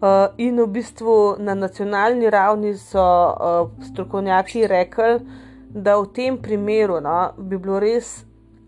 [0.00, 5.20] Uh, in v bistvu na nacionalni ravni so uh, strokovnjaki rekli,
[5.68, 8.22] da v tem primeru no, bi bilo res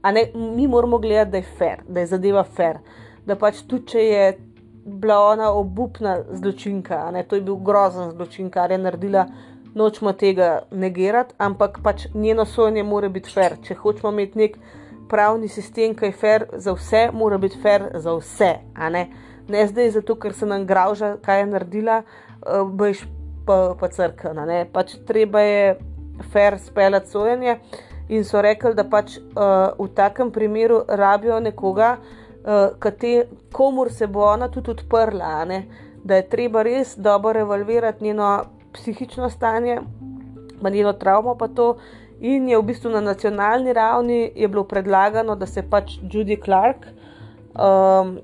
[0.04, 2.78] ne, mi moramo gledati, da je fair, da je zadeva fair.
[3.26, 4.28] Da pač tudi, če je
[4.88, 9.26] bila ona obupna zločinka, ne, to je bil grozen zločin, kar je naredila,
[9.74, 13.58] nočemo tega negirati, ampak pač njeno sojenje mora biti fair.
[13.62, 14.56] Če hočemo imeti nek
[15.08, 18.52] pravni sistem, ki je fair za vse, mora biti fair za vse.
[18.90, 19.06] Ne?
[19.48, 22.02] ne zdaj zato, ker se nam grauža, kaj je naredila,
[22.72, 23.04] boš
[23.46, 24.64] pa, pa crkvena.
[24.72, 25.76] Pač treba je
[26.32, 27.58] fair speljati sojenje
[28.08, 32.17] in so rekli, da pač uh, v takem primeru rabijo nekoga, uh,
[32.90, 35.62] te, komur se bo ona tudi odprla, ne?
[36.04, 39.80] da je treba res dobro evalvirati njeno psihično stanje,
[40.70, 41.34] njeno travmo.
[41.34, 41.48] Pa
[42.20, 48.18] in je v bistvu na nacionalni ravni bilo predlagano, da se pač Judy Clark um,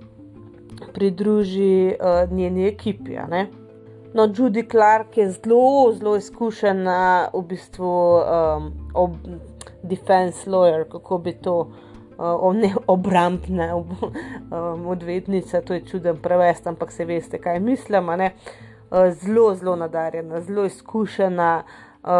[0.94, 3.18] pridruži uh, njeni ekipi.
[4.14, 9.16] No, Judy Clark je zelo, zelo izkušena v bistvu um, ob
[9.82, 11.93] defense lawyer, kako bi to uh,
[12.54, 18.08] ne obrambna um, odvetnica, to je čuden prevest, ampak se veste, kaj mislim.
[18.08, 18.28] Uh,
[19.10, 21.62] zelo, zelo nadarjena, zelo izkušena.
[22.04, 22.10] Uh,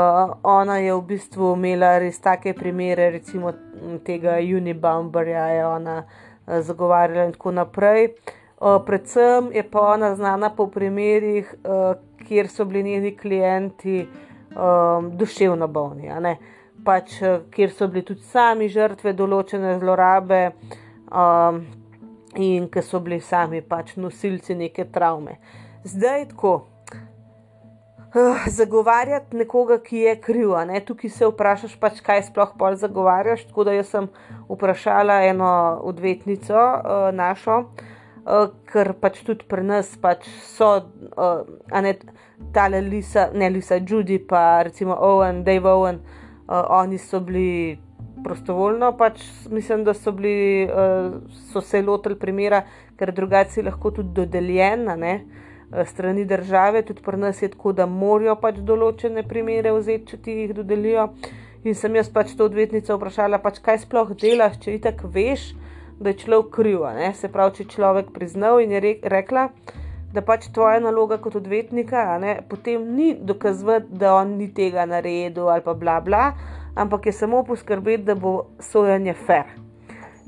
[0.43, 3.53] ona je v bistvu imela res take primere, recimo
[4.05, 8.09] tega Unibomberja, je ona uh, zagovarjala in tako naprej.
[8.61, 11.95] Uh, predvsem je pa ona znana po primerih, uh,
[12.27, 14.07] kjer so bili njeni klienti
[14.57, 16.09] um, duševno bolni.
[16.09, 16.37] Uh,
[16.85, 20.43] pač, eh, kjer so bili tudi sami žrtve določene zlorabe
[21.09, 21.65] um,
[22.37, 25.39] in ki so bili sami pač nosilci neke travme.
[25.85, 26.55] Zdaj tako.
[28.15, 30.79] Uh, zagovarjati nekoga, ki je kriv, ne?
[30.87, 33.49] tukaj se vprašaš, pač, kaj sploh pol zagovarjaš.
[33.49, 34.07] Tako da sem
[34.47, 35.51] vprašala eno
[35.83, 37.57] odvetnico, uh, našo,
[38.23, 40.77] uh, ker pač tudi pri nas pač so,
[41.19, 41.43] uh,
[41.75, 41.97] ne
[42.55, 46.14] tale Lisa, ne Lisa, Judy, pa recimo Owen, Dave Owen, uh,
[46.49, 47.79] uh, oni so bili
[48.25, 51.17] prostovoljno, pač mislim, da so, bili, uh,
[51.53, 52.63] so se lotili primera,
[52.97, 55.15] ker drugače lahko tudi dodeljena ne,
[55.85, 60.37] strani države, tudi pri nas je tako, da morajo pač določene primere vzeti, če ti
[60.43, 61.09] jih dodelijo.
[61.65, 65.55] In sem jaz pač to odvetnico vprašala, pač, kaj sploh delaš, če ti tako veš,
[65.99, 66.85] da je človek kriv.
[67.17, 69.84] Se pravi, če človek priznal in je rekla, da
[70.23, 75.65] pač tvoja naloga kot odvetnika, ne, potem ni dokazati, da on ni tega naredil ali
[75.65, 76.25] pa bla bla,
[76.77, 79.51] ampak je samo poskrbeti, da bo sojenje fair.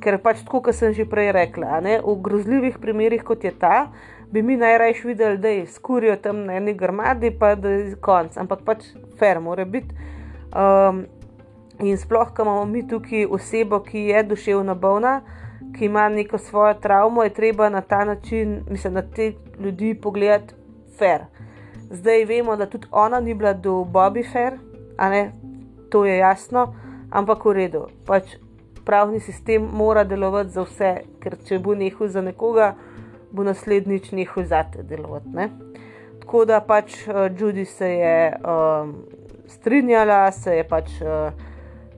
[0.02, 3.92] Ker pač tako, kot sem že prej rekla, ne, v grozljivih primerih, kot je ta,
[4.32, 8.36] bi mi najraje videli, da je skurijo tam na eni grmadi, pa da je konc,
[8.36, 9.94] ampak pač fair mora biti.
[10.56, 11.06] Um,
[11.78, 15.20] in sploh, ko imamo mi tukaj osebo, ki je duševno bolna
[15.78, 20.54] ki ima neko svojo travmo, je treba na ta način, mislim, na te ljudi pogledati
[20.98, 21.26] fair.
[21.90, 24.58] Zdaj vemo, da tudi ona ni bila do Bobby fair,
[24.98, 25.32] ne,
[25.90, 26.74] to je jasno,
[27.10, 27.86] ampak v redu.
[28.06, 28.36] Pač
[28.84, 30.92] pravni sistem mora delovati za vse,
[31.22, 32.74] ker če bo nehal za nekoga,
[33.30, 35.28] bo naslednjič nehal za te delovati.
[35.34, 35.50] Ne.
[36.20, 38.94] Tako da pač uh, Judy se je um,
[39.46, 40.98] strinjala, se je pač.
[41.02, 41.45] Uh,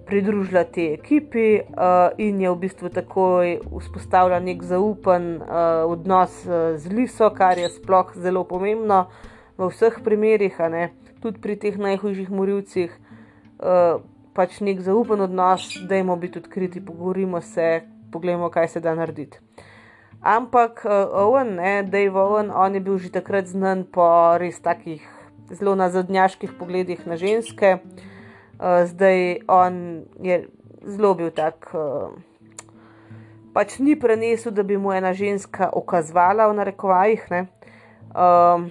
[0.08, 6.80] pridružila tej ekipi uh, in je v bistvu takoj vzpostavila nek zaupen uh, odnos uh,
[6.80, 9.12] z Liso, kar je sploh zelo pomembno,
[9.60, 10.56] v vseh primerih,
[11.20, 12.88] tudi pri teh najhujših morilcih,
[13.60, 14.00] uh,
[14.32, 19.36] pač nek zaupen odnos, da jim biti odkriti, pogovorimo se, pogledamo, kaj se da narediti.
[20.24, 24.08] Ampak uh, Owen, ne, Dave Owen, on je bil že takrat znan po
[24.40, 25.04] res takih
[25.52, 27.76] zelo nazadnjaških pogledih na ženske.
[27.76, 28.07] Uh,
[28.60, 30.48] zdaj on je
[30.86, 31.70] zelo bil tak.
[31.74, 32.14] Uh,
[33.54, 37.26] pač ni prenesel, da bi mu ena ženska okazovala v narekovajih.
[38.14, 38.70] Um,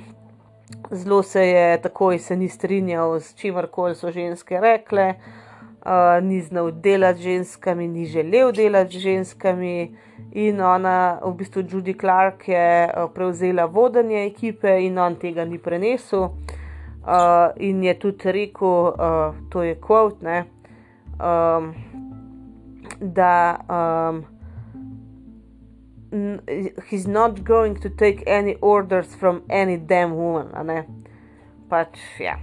[0.92, 6.42] zelo se je takoj se ni strinjal s čimer koli so ženske rekle, uh, ni
[6.42, 9.96] znal delati z ženskami, ni želel delati z ženskami.
[10.34, 16.28] In ona, v bistvu Judy Clark, je prevzela vodenje ekipe in on tega ni prenesel.
[16.28, 16.58] Uh,
[17.58, 21.74] in je tudi rekel, uh, to je kvot, um,
[23.00, 24.26] da um,
[26.90, 30.48] he's not going to take any orders from any damn woman.
[31.70, 32.38] Pač, ja.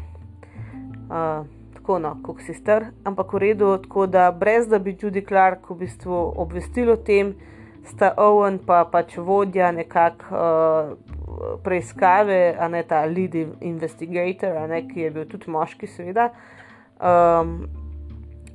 [1.10, 1.44] Uh,
[1.74, 5.70] tako no, kot si star, ampak v redu, tako da brez da bi Judy Clark
[5.70, 7.34] v bistvu obvestil o tem,
[7.84, 11.23] sta Owen pa pač vodja nekakšne uh,
[11.62, 16.30] preiskave, a ne ta lead investigator, ne, ki je bil tudi moški, seveda.
[17.00, 17.56] Um,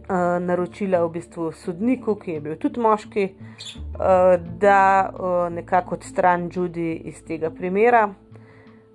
[0.09, 6.49] uh, naročila v bistvu sodniku, ki je bil tudi moški, uh, da uh, nekako odstrani
[6.53, 8.07] Judy iz tega primera.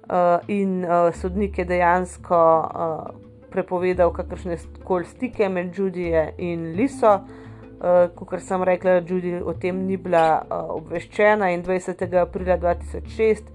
[0.05, 3.07] Uh, in uh, sodnik je dejansko uh,
[3.51, 7.15] prepovedal kakršne koli stike med Judyjem in Liso.
[7.15, 12.05] Uh, Kot sem rekla, Judy o tem ni bila uh, obveščena in 20.
[12.21, 13.54] aprila 2006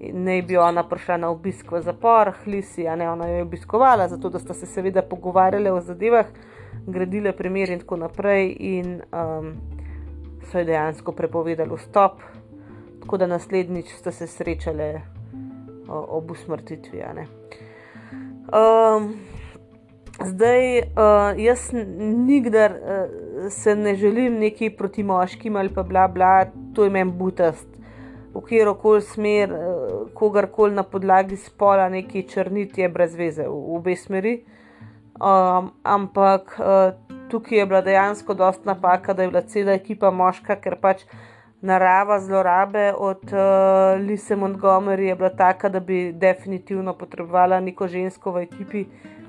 [0.00, 4.08] naj bi ona prišla na obisk v zapor, Lisi, a ne ona jo je obiskovala,
[4.08, 6.26] zato da sta se seveda pogovarjali o zadevah,
[6.86, 9.52] gradile primer in tako naprej, in um,
[10.50, 12.22] so ji dejansko prepovedali vstop,
[13.00, 15.00] tako da naslednjič sta se srečali uh,
[15.88, 17.04] ob usmrtitvi.
[18.50, 19.12] Um,
[20.24, 21.68] zdaj, uh, jaz
[22.26, 27.12] nikdar uh, se ne želim neki proti moškim ali pa bla bla, to je meni
[27.12, 27.69] butast.
[28.30, 29.52] V kjer koli smer,
[30.14, 34.36] kogarkoli na podlagi spola, neki črniti je brez veze, v obe smeri.
[35.20, 36.94] Um, ampak uh,
[37.28, 41.02] tukaj je bila dejansko dosta napaka, da je bila cela ekipa moška, ker pač
[41.60, 48.32] narava zlorabe od uh, Lise Montgomery je bila taka, da bi definitivno potrebovala neko žensko
[48.32, 48.84] v ekipi,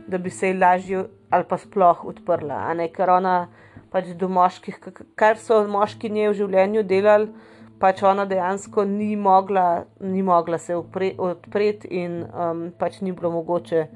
[0.08, 2.70] da bi se ji lažje ali pa sploh odprla.
[2.94, 3.50] Ker ona
[3.92, 4.80] pač do moških,
[5.16, 7.34] kar so moški nje v življenju delali.
[7.82, 13.88] Pač ona dejansko ni mogla, ni mogla se odpreti, in um, pač ni bilo mogoče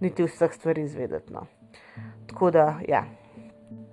[0.00, 1.32] niti vseh stvari izvedeti.
[1.32, 1.46] No.
[2.26, 3.04] Tako da, ja.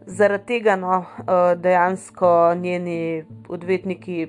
[0.06, 4.28] Zaradi tega no, eh, dejansko njeni odvetniki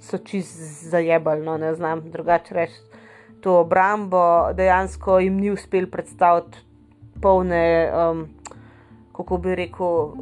[0.00, 0.58] so čist
[0.90, 2.80] zajebali, no, ne znam drugače reči.
[3.40, 6.58] To obrambo dejansko jim ni uspel predstaviti
[7.22, 8.26] polne, um,
[9.16, 10.14] kako bi rekel,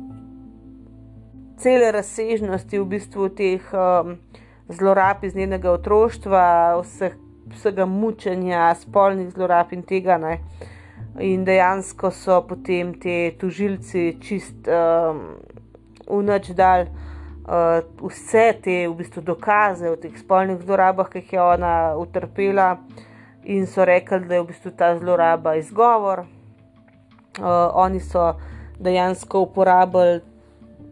[1.63, 4.17] cele razsežnosti v bistvu teh um,
[4.69, 6.45] zlorab iz njenega otroštva,
[6.83, 7.15] vseh,
[7.55, 10.19] vsega mučenja, spolnih zlorab in tega.
[10.19, 10.41] Ne.
[11.21, 15.23] In dejansko so potem ti tužilci čist um,
[16.09, 21.37] v noč dal uh, vse te v bistvu dokaze o teh spolnih zlorabah, ki jih
[21.37, 22.75] je ona utrpela,
[23.45, 26.27] in so rekli, da je v bistvu ta zloraba izgovor.
[27.39, 28.35] Uh, oni so
[28.83, 30.21] dejansko uporabili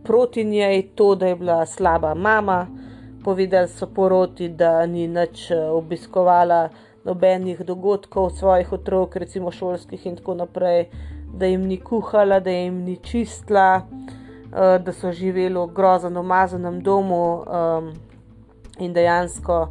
[0.05, 2.66] proti njej to, da je bila slaba mama,
[3.24, 6.68] povedali so poroti, da ni nič uh, obiskovala
[7.05, 10.88] nobenih dogodkov svojih otrok, recimo šolskih in tako naprej,
[11.34, 16.80] da jim ni kuhala, da jim ni čistila, uh, da so živeli v grozno umazanem
[16.82, 17.92] domu um,
[18.78, 19.68] in dejansko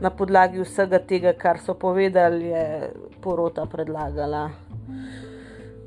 [0.00, 2.90] na podlagi vsega tega, kar so povedali, je
[3.22, 4.50] porota predlagala.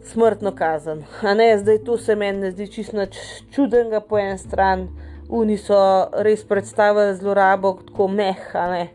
[0.07, 1.03] Smrtno kazen.
[1.37, 3.05] Ne, zdaj to se meni ne zdi čisto
[3.51, 4.87] čudnega po eni strani.
[5.29, 5.77] Oni so
[6.23, 8.87] res predstavili zlorabo tako mehane,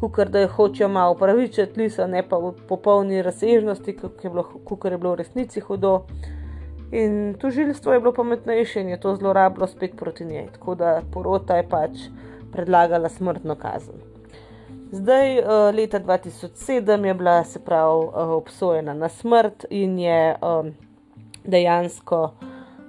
[0.00, 4.98] kot da jo hočejo malo upravičiti, lisa, ne pa v popolni razsežnosti, kot je, je
[4.98, 6.06] bilo v resnici hudo.
[6.92, 10.46] In tožilstvo je bilo pametnejše in je to zlorabilo spet proti njej.
[10.52, 12.08] Tako da porota je pač
[12.52, 14.17] predlagala smrtno kazen.
[14.92, 20.74] Zdaj, eh, leta 2007 je bila se prav eh, obsojena na smrt in je um,
[21.44, 22.30] dejansko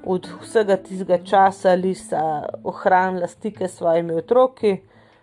[0.06, 4.78] od vsega tistega časa Lisa ohranila stike s svojimi otroki.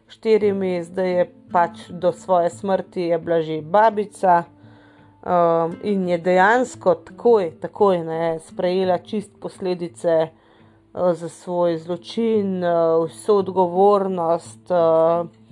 [0.09, 7.51] Štirimi, zdaj je pač do svoje smrti bila že babica um, in je dejansko takoj,
[7.61, 15.45] takoj ne, sprejela čist posledice uh, za svoj zločin, uh, vso odgovornost, uh,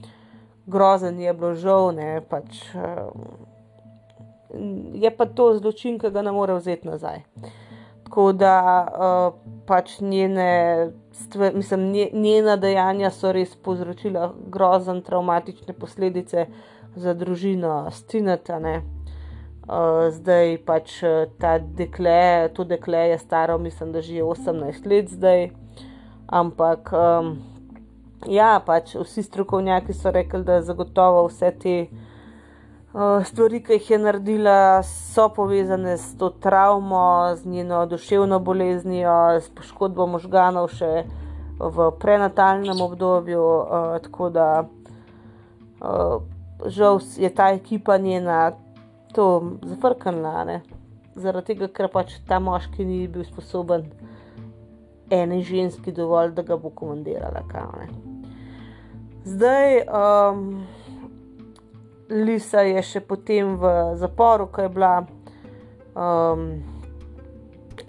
[0.66, 2.60] grozen je bilo žal, ne pač.
[2.74, 3.10] Uh,
[4.94, 7.24] je pa to zločin, ki ga ne more vzeti nazaj.
[8.04, 8.54] Tako da
[8.84, 16.46] uh, pač njene, stvar, mislim, njena dejanja so res povzročila grozne traumatične posledice
[16.96, 18.60] za družino Stineta.
[18.60, 21.00] Uh, zdaj pač
[21.40, 25.50] ta dekle, to dekle je staro, mislim, da že 18 let zdaj,
[26.28, 26.92] ampak.
[26.92, 27.53] Um,
[28.28, 33.98] ja, pač vsi strokovnjaki so rekli, da zagotovo vse te uh, stvari, ki jih je
[33.98, 41.04] naredila, so povezane s to travmo, z njeno duševno boleznijo, s poškodbo možganov še
[41.58, 43.42] v prenatalnem obdobju.
[43.42, 46.22] Uh, tako da uh,
[46.66, 48.52] žal je ta ekipa njena
[49.14, 50.60] to zafrknila.
[51.14, 53.86] Zaradi tega, ker pač ta moški ni bil sposoben
[55.10, 57.44] eni ženski dovolj, da ga bo komandirala.
[57.48, 57.86] Kaj,
[59.24, 60.66] Zdaj, um,
[62.10, 64.98] Lisa je še potem v zaporu, ko je bila
[65.96, 66.42] um,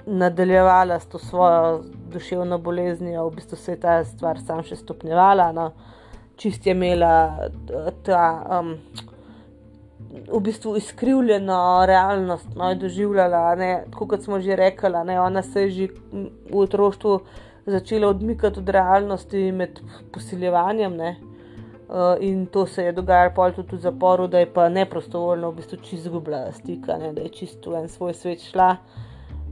[0.07, 1.81] nadaljevala s to svojo
[2.13, 5.73] duševno boleznijo, v bistvu se je ta stvar sam še stopnjevala, no,
[6.39, 7.49] čist je imela
[8.03, 8.23] ta.
[8.59, 8.77] Um,
[10.15, 15.41] V bistvu izkrivljeno realnost, no, je doživljala, ne, tako kot smo že rekli, ne, ona
[15.43, 15.87] se je že
[16.47, 17.17] v otroštvu
[17.65, 19.79] začela odmikati od realnosti med
[20.11, 20.95] posiljevanjem.
[20.95, 21.15] Ne?
[21.87, 25.77] Uh, in to se je dogajalo tudi v zaporu, da je pa neprostovoljno v bistvu
[25.77, 27.13] čisto izgubila stika, ne?
[27.13, 28.75] da je čisto en svoj svet šla.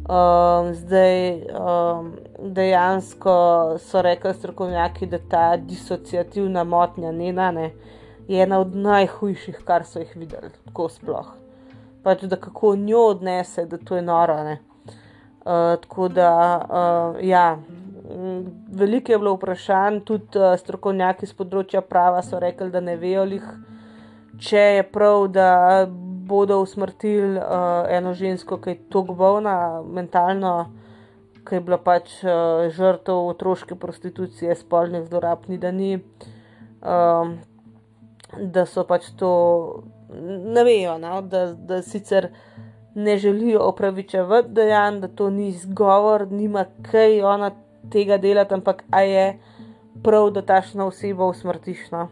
[0.03, 3.35] Um, zdaj um, dejansko
[3.79, 7.71] so rekli strokovnjaki, da ta disociativna motnja njena ne,
[8.27, 11.29] je ena od najhujših, kar so jih videli, tako sploh.
[12.03, 14.35] Pač da kako njo odnese, da to je noro.
[14.43, 14.57] Uh,
[15.81, 16.33] tako da,
[16.67, 17.57] uh, ja,
[18.67, 23.23] veliko je bilo vprašanj, tudi uh, strokovnjaki z področja prava so rekli, da ne vejo,
[23.27, 23.45] lih,
[24.43, 25.49] če je prav, da
[26.27, 30.53] bodo usmrtili uh, eno žensko, ki je tako bolna mentalno,
[31.47, 35.97] ki je bila pač uh, žrtev otroške prostitucije, spolnih zlorab, ni da ni.
[36.83, 37.37] Um,
[38.33, 42.31] da so pač to, ne vejo, no, da, da sicer.
[42.93, 47.47] Ne želijo opravičevati dejanj, da to ni izgovor, nima kaj ona
[47.91, 49.39] tega delati, ampak a je
[50.03, 51.91] prav, da tašno osebo usmrtiš.
[51.91, 52.07] No?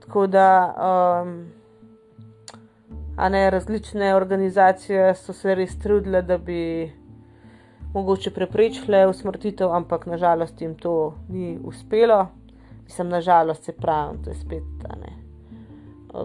[0.00, 0.74] Tako da,
[1.22, 1.46] um,
[3.16, 6.92] a ne različne organizacije so se res trudile, da bi
[7.94, 12.26] mogoče preprečile usmrtitev, ampak nažalost jim to ni uspelo.
[12.84, 15.12] Mislim, nažalost se pravi, to je spet, ne.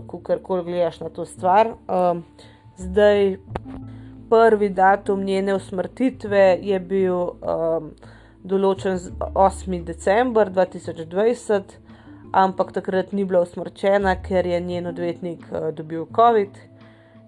[0.08, 1.68] Ko karkoli gledaš na to stvar.
[1.88, 2.24] Um,
[2.78, 3.38] zdaj,
[4.30, 7.92] prvi datum njene usmrtitve je bil um,
[8.46, 9.00] določen
[9.34, 9.84] 8.
[9.86, 11.76] december 2020,
[12.36, 16.60] ampak takrat ni bila usmrčena, ker je njen odvetnik uh, dobil COVID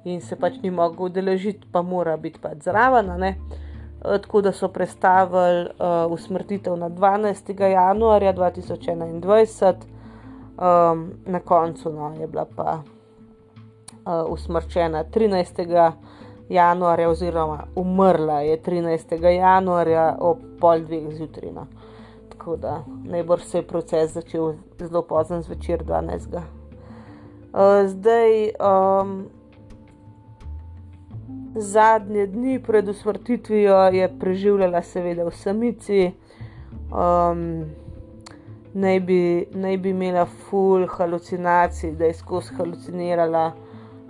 [0.07, 3.11] in se pač ni mogel udeležiti, pa mora biti pač zraven.
[3.11, 7.53] Uh, tako da so predstavili uh, usmrtitev na 12.
[7.71, 9.73] januarja 2021,
[10.57, 15.93] um, na koncu no, je bila pa uh, usmrčena 13 januarja,
[17.07, 19.25] oziroma umrla je 13.
[19.25, 21.51] januarja ob pol dveh zjutraj.
[21.51, 21.67] No.
[22.29, 26.41] Tako da najbrž se je proces začel zelo pozno zvečer 12.
[27.53, 29.25] Uh, zdaj, um,
[31.55, 36.11] zadnje dni pred usmrtitvijo je preživljala, seveda, v samici.
[36.91, 37.65] Um,
[38.73, 43.51] naj, bi, naj bi imela full halucinacij, da je skozi halucinirala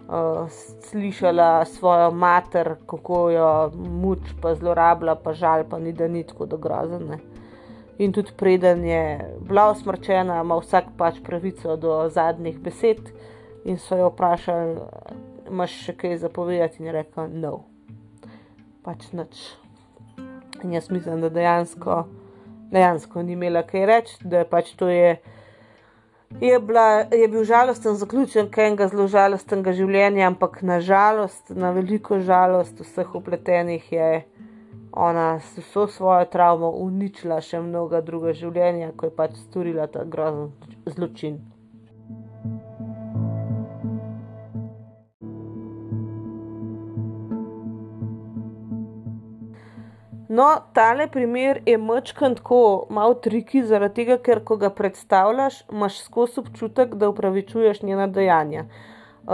[0.07, 0.49] uh,
[0.89, 6.45] slišala svojo mater, kako jo muč, pa zlorablja, pa žal, pa ni da ni tako
[6.45, 7.19] da grozne.
[7.97, 13.09] In tudi preden je bila usmrčena, ima vsak pač pravico do zadnjih besed.
[13.65, 14.77] In so jo vprašali,
[15.49, 17.63] imaš še kaj zapovedati, in je rekel: No,
[18.85, 19.41] pač nič.
[20.63, 22.03] In jaz mislim, da dejansko,
[22.71, 25.17] dejansko ni imela kaj reči, da pač to je
[26.29, 32.19] je, bila, je bil žalosten zaključek enega zelo žalostnega življenja, ampak na žalost, na veliko
[32.19, 34.09] žalost vseh upletenih je
[34.91, 40.03] ona s vso svojo travmo uničila še mnoga druga življenja, ko je pač storila ta
[40.03, 40.51] grozen
[40.85, 41.39] zločin.
[50.29, 56.01] No, tale primer je mačkan tako malo triki, zaradi tega, ker ko ga predstavljaš, imaš
[56.03, 58.65] skozi občutek, da upravičuješ njena dejanja.
[59.27, 59.33] Uh,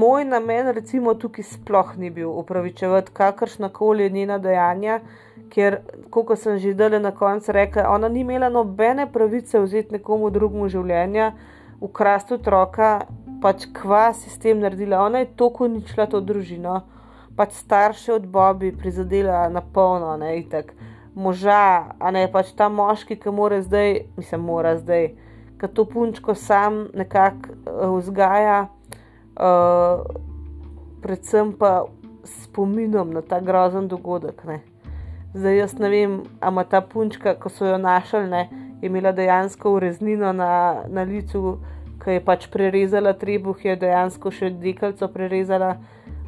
[0.00, 5.00] moj namen, recimo, tukaj sploh ni bil upravičevati kakršna koli njena dejanja,
[5.52, 5.78] ker,
[6.10, 10.68] kot sem že dale na koncu rekla, ona ni imela nobene pravice vzeti nekomu drugemu
[10.68, 11.32] življenja,
[11.80, 12.98] ukrasti otroka
[13.42, 15.04] pač kva si s tem naredila.
[15.06, 16.82] Ona je tako uničila to družino,
[17.38, 20.74] pač starše od Bobi prizadela na polno, ne itek.
[21.14, 25.12] Moža, a ne pač ta moški, ki mora zdaj, mislim, mora zdaj,
[25.58, 28.58] ki to punčko sam nekako uh, vzgaja,
[29.38, 30.02] uh,
[31.02, 31.86] predvsem pa
[32.24, 34.44] spominom na ta grozen dogodek.
[34.44, 34.60] Ne.
[35.34, 38.48] Zdaj jaz ne vem, ali ta punčka, ko so jo našli, ne,
[38.82, 41.58] je imela dejansko ureznino na, na licu,
[42.02, 45.76] ki je pač prerezala trebuh, je dejansko še dekalco prerezala.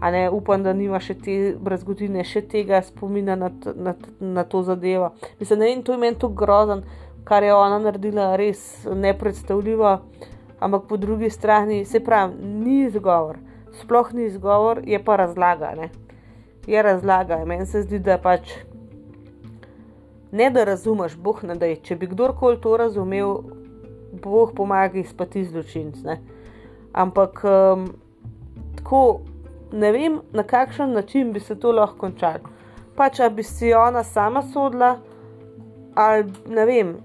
[0.01, 5.11] Ne, upam, da nima še te brezgodine, še tega spomina na, na, na to zadevo.
[5.41, 6.83] Mislim, da je to meni tako grozen,
[7.29, 9.99] kar je ona naredila, res nepredstavljivo.
[10.61, 12.35] Ampak po drugi strani, se pravi,
[12.65, 13.39] ni izgovor,
[13.81, 15.75] sploh ni izgovor, je pa razlaga.
[15.77, 15.91] Ne.
[16.67, 17.43] Je razlaga.
[17.45, 18.57] Meni se zdi, da pač
[20.33, 21.77] ne da razumeš, boh ne da je.
[21.85, 23.41] Če bi kdorkoli to razumel,
[24.23, 26.03] boh pomaga izpati zločinc.
[26.05, 26.21] Ne?
[26.93, 27.91] Ampak um,
[28.77, 29.21] tako
[29.73, 32.51] ne vem, na kakšen način bi se to lahko končalo.
[32.97, 34.99] Pač, ali bi si ona sama sodila,
[35.95, 36.97] ali ne vem,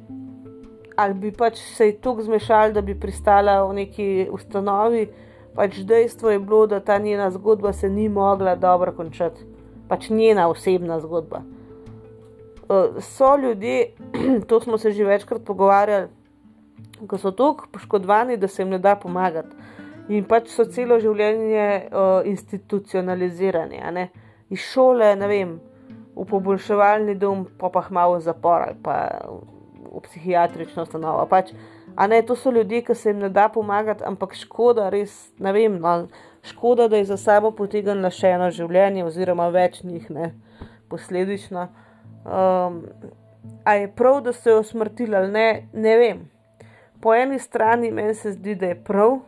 [0.96, 5.08] ali bi pač se ji tako zmešali, da bi pristala v neki ustanovi.
[5.56, 9.46] Pač dejstvo je bilo, da ta njena zgodba se ni mogla dobro končati,
[9.88, 11.42] pač njena osebna zgodba.
[12.70, 13.92] Eh, so ljudje,
[14.48, 16.08] to smo se že večkrat pogovarjali,
[17.08, 19.56] ko so tako poškodovani, da se jim ne da pomagati.
[20.10, 24.10] In pač so celo življenje uh, institucionalizirani,
[24.54, 25.56] iz šole, ne vem,
[26.16, 28.98] v poboljševalni dom, pa pa malo v zapor ali pa
[29.96, 31.26] v psihiatrično ustanovo.
[31.30, 31.52] Pač,
[31.98, 35.80] ne, to so ljudje, ki se jim ne da pomagati, ampak škoda, res ne vem.
[35.82, 36.08] No,
[36.46, 40.32] škoda, da je za sabo potegnilo še eno življenje, oziroma več njih, ne,
[40.92, 41.68] posledično.
[42.26, 42.84] Um,
[43.66, 46.24] a je prav, da so jo usmrtili ali ne, ne vem.
[47.02, 49.20] Po eni strani meni se zdi, da je prav,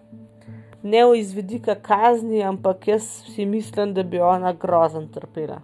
[0.83, 3.03] ne v izvedika kazni, ampak jaz
[3.35, 5.61] si mislim, da bi ona grozen trpela.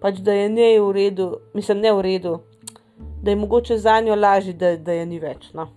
[0.00, 2.38] Pač da je ne v redu, mislim, ne v redu,
[3.22, 5.52] da je mogoče za njo lažje, da, da je ni več.
[5.54, 5.68] No.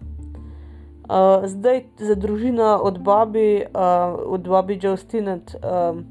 [1.08, 6.04] Uh, zdaj za družino od Bobby, uh, od Bobby Joe Stinnett, um,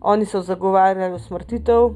[0.00, 1.94] oni so zagovarjali usmrtitev uh,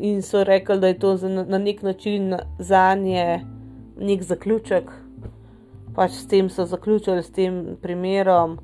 [0.00, 3.40] in so rekli, da je to za, na nek način za nje
[4.00, 4.90] nek zaključek.
[6.00, 8.54] Pač s tem so zaključili, s tem primerom,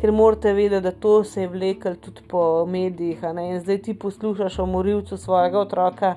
[0.00, 3.24] ker morate vedeti, da to se je vlekel tudi po medijih.
[3.24, 6.14] In zdaj ti poslušaš o morilcu svojega otroka,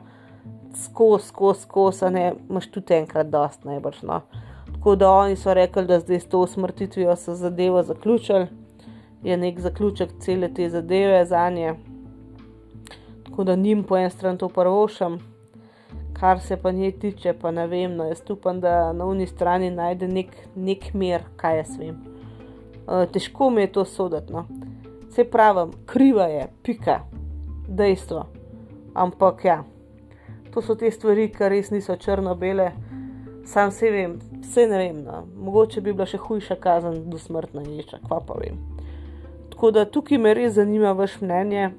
[0.76, 4.04] skozi, skozi, skozi, ne imaš tudi enkrat dost najbrž.
[4.04, 4.22] No.
[4.74, 8.48] Tako da oni so rekli, da zdaj s to usmrtitvijo so zadevo zaključili,
[9.24, 11.76] je nek zaključek cele te zadeve za nje
[13.36, 15.20] tako da njim po eni strani to prvošam,
[16.20, 17.96] kar se pa njej tiče, pa ne vem.
[17.96, 21.96] No, jaz upam, da na uni strani najde nek, nek mir, kaj jaz vem.
[22.88, 24.34] Uh, težko mi je to soditi.
[24.34, 24.46] No.
[25.12, 27.00] Se pravi, kriva je, pika,
[27.68, 28.26] dejstvo.
[28.94, 29.64] Ampak ja,
[30.54, 32.72] to so te stvari, ki res niso črno-bele.
[33.46, 35.02] Sam se vem, vse ne vem.
[35.04, 35.24] No.
[35.36, 38.62] Mogoče bi bila še hujša kazen do smrtna ječa, kva pa vem.
[39.52, 41.70] Tako da tukaj me res zanima vaš mnenje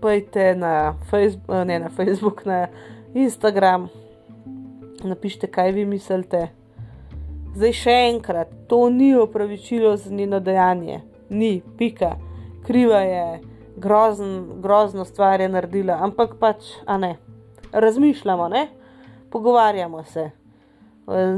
[0.00, 2.66] pojdite na, Facebook, eh, ne, na Facebook, na
[3.14, 3.88] Instagram,
[5.04, 6.48] napišite, kaj vi mislite.
[7.54, 11.00] Zdaj še enkrat, to ni opravičilo za njeno dejanje,
[11.30, 12.12] ni, pika,
[12.66, 13.40] kriva je,
[13.76, 17.16] grozen, grozno stvar je naredila, ampak pač, a ne,
[17.72, 18.68] razmišljamo, ne,
[19.30, 20.30] pogovarjamo se.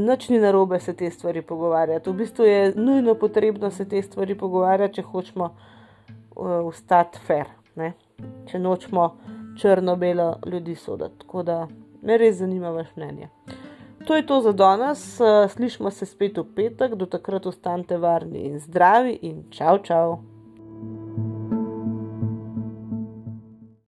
[0.01, 2.11] Noč ni narobe se te stvari pogovarjati.
[2.11, 7.47] V bistvu je nujno potrebno se te stvari pogovarjati, če hočemo uh, ostati fair.
[7.79, 7.93] Ne?
[8.51, 9.05] če nočemo
[9.59, 11.19] črno-belo ljudi soditi.
[11.19, 11.69] Tako da
[12.03, 13.29] me res zanima vaš mnenje.
[14.07, 18.59] To je to za danes, slišmo se spet v petek, do takrat ostanite varni in
[18.59, 20.19] zdravi in čau, čau.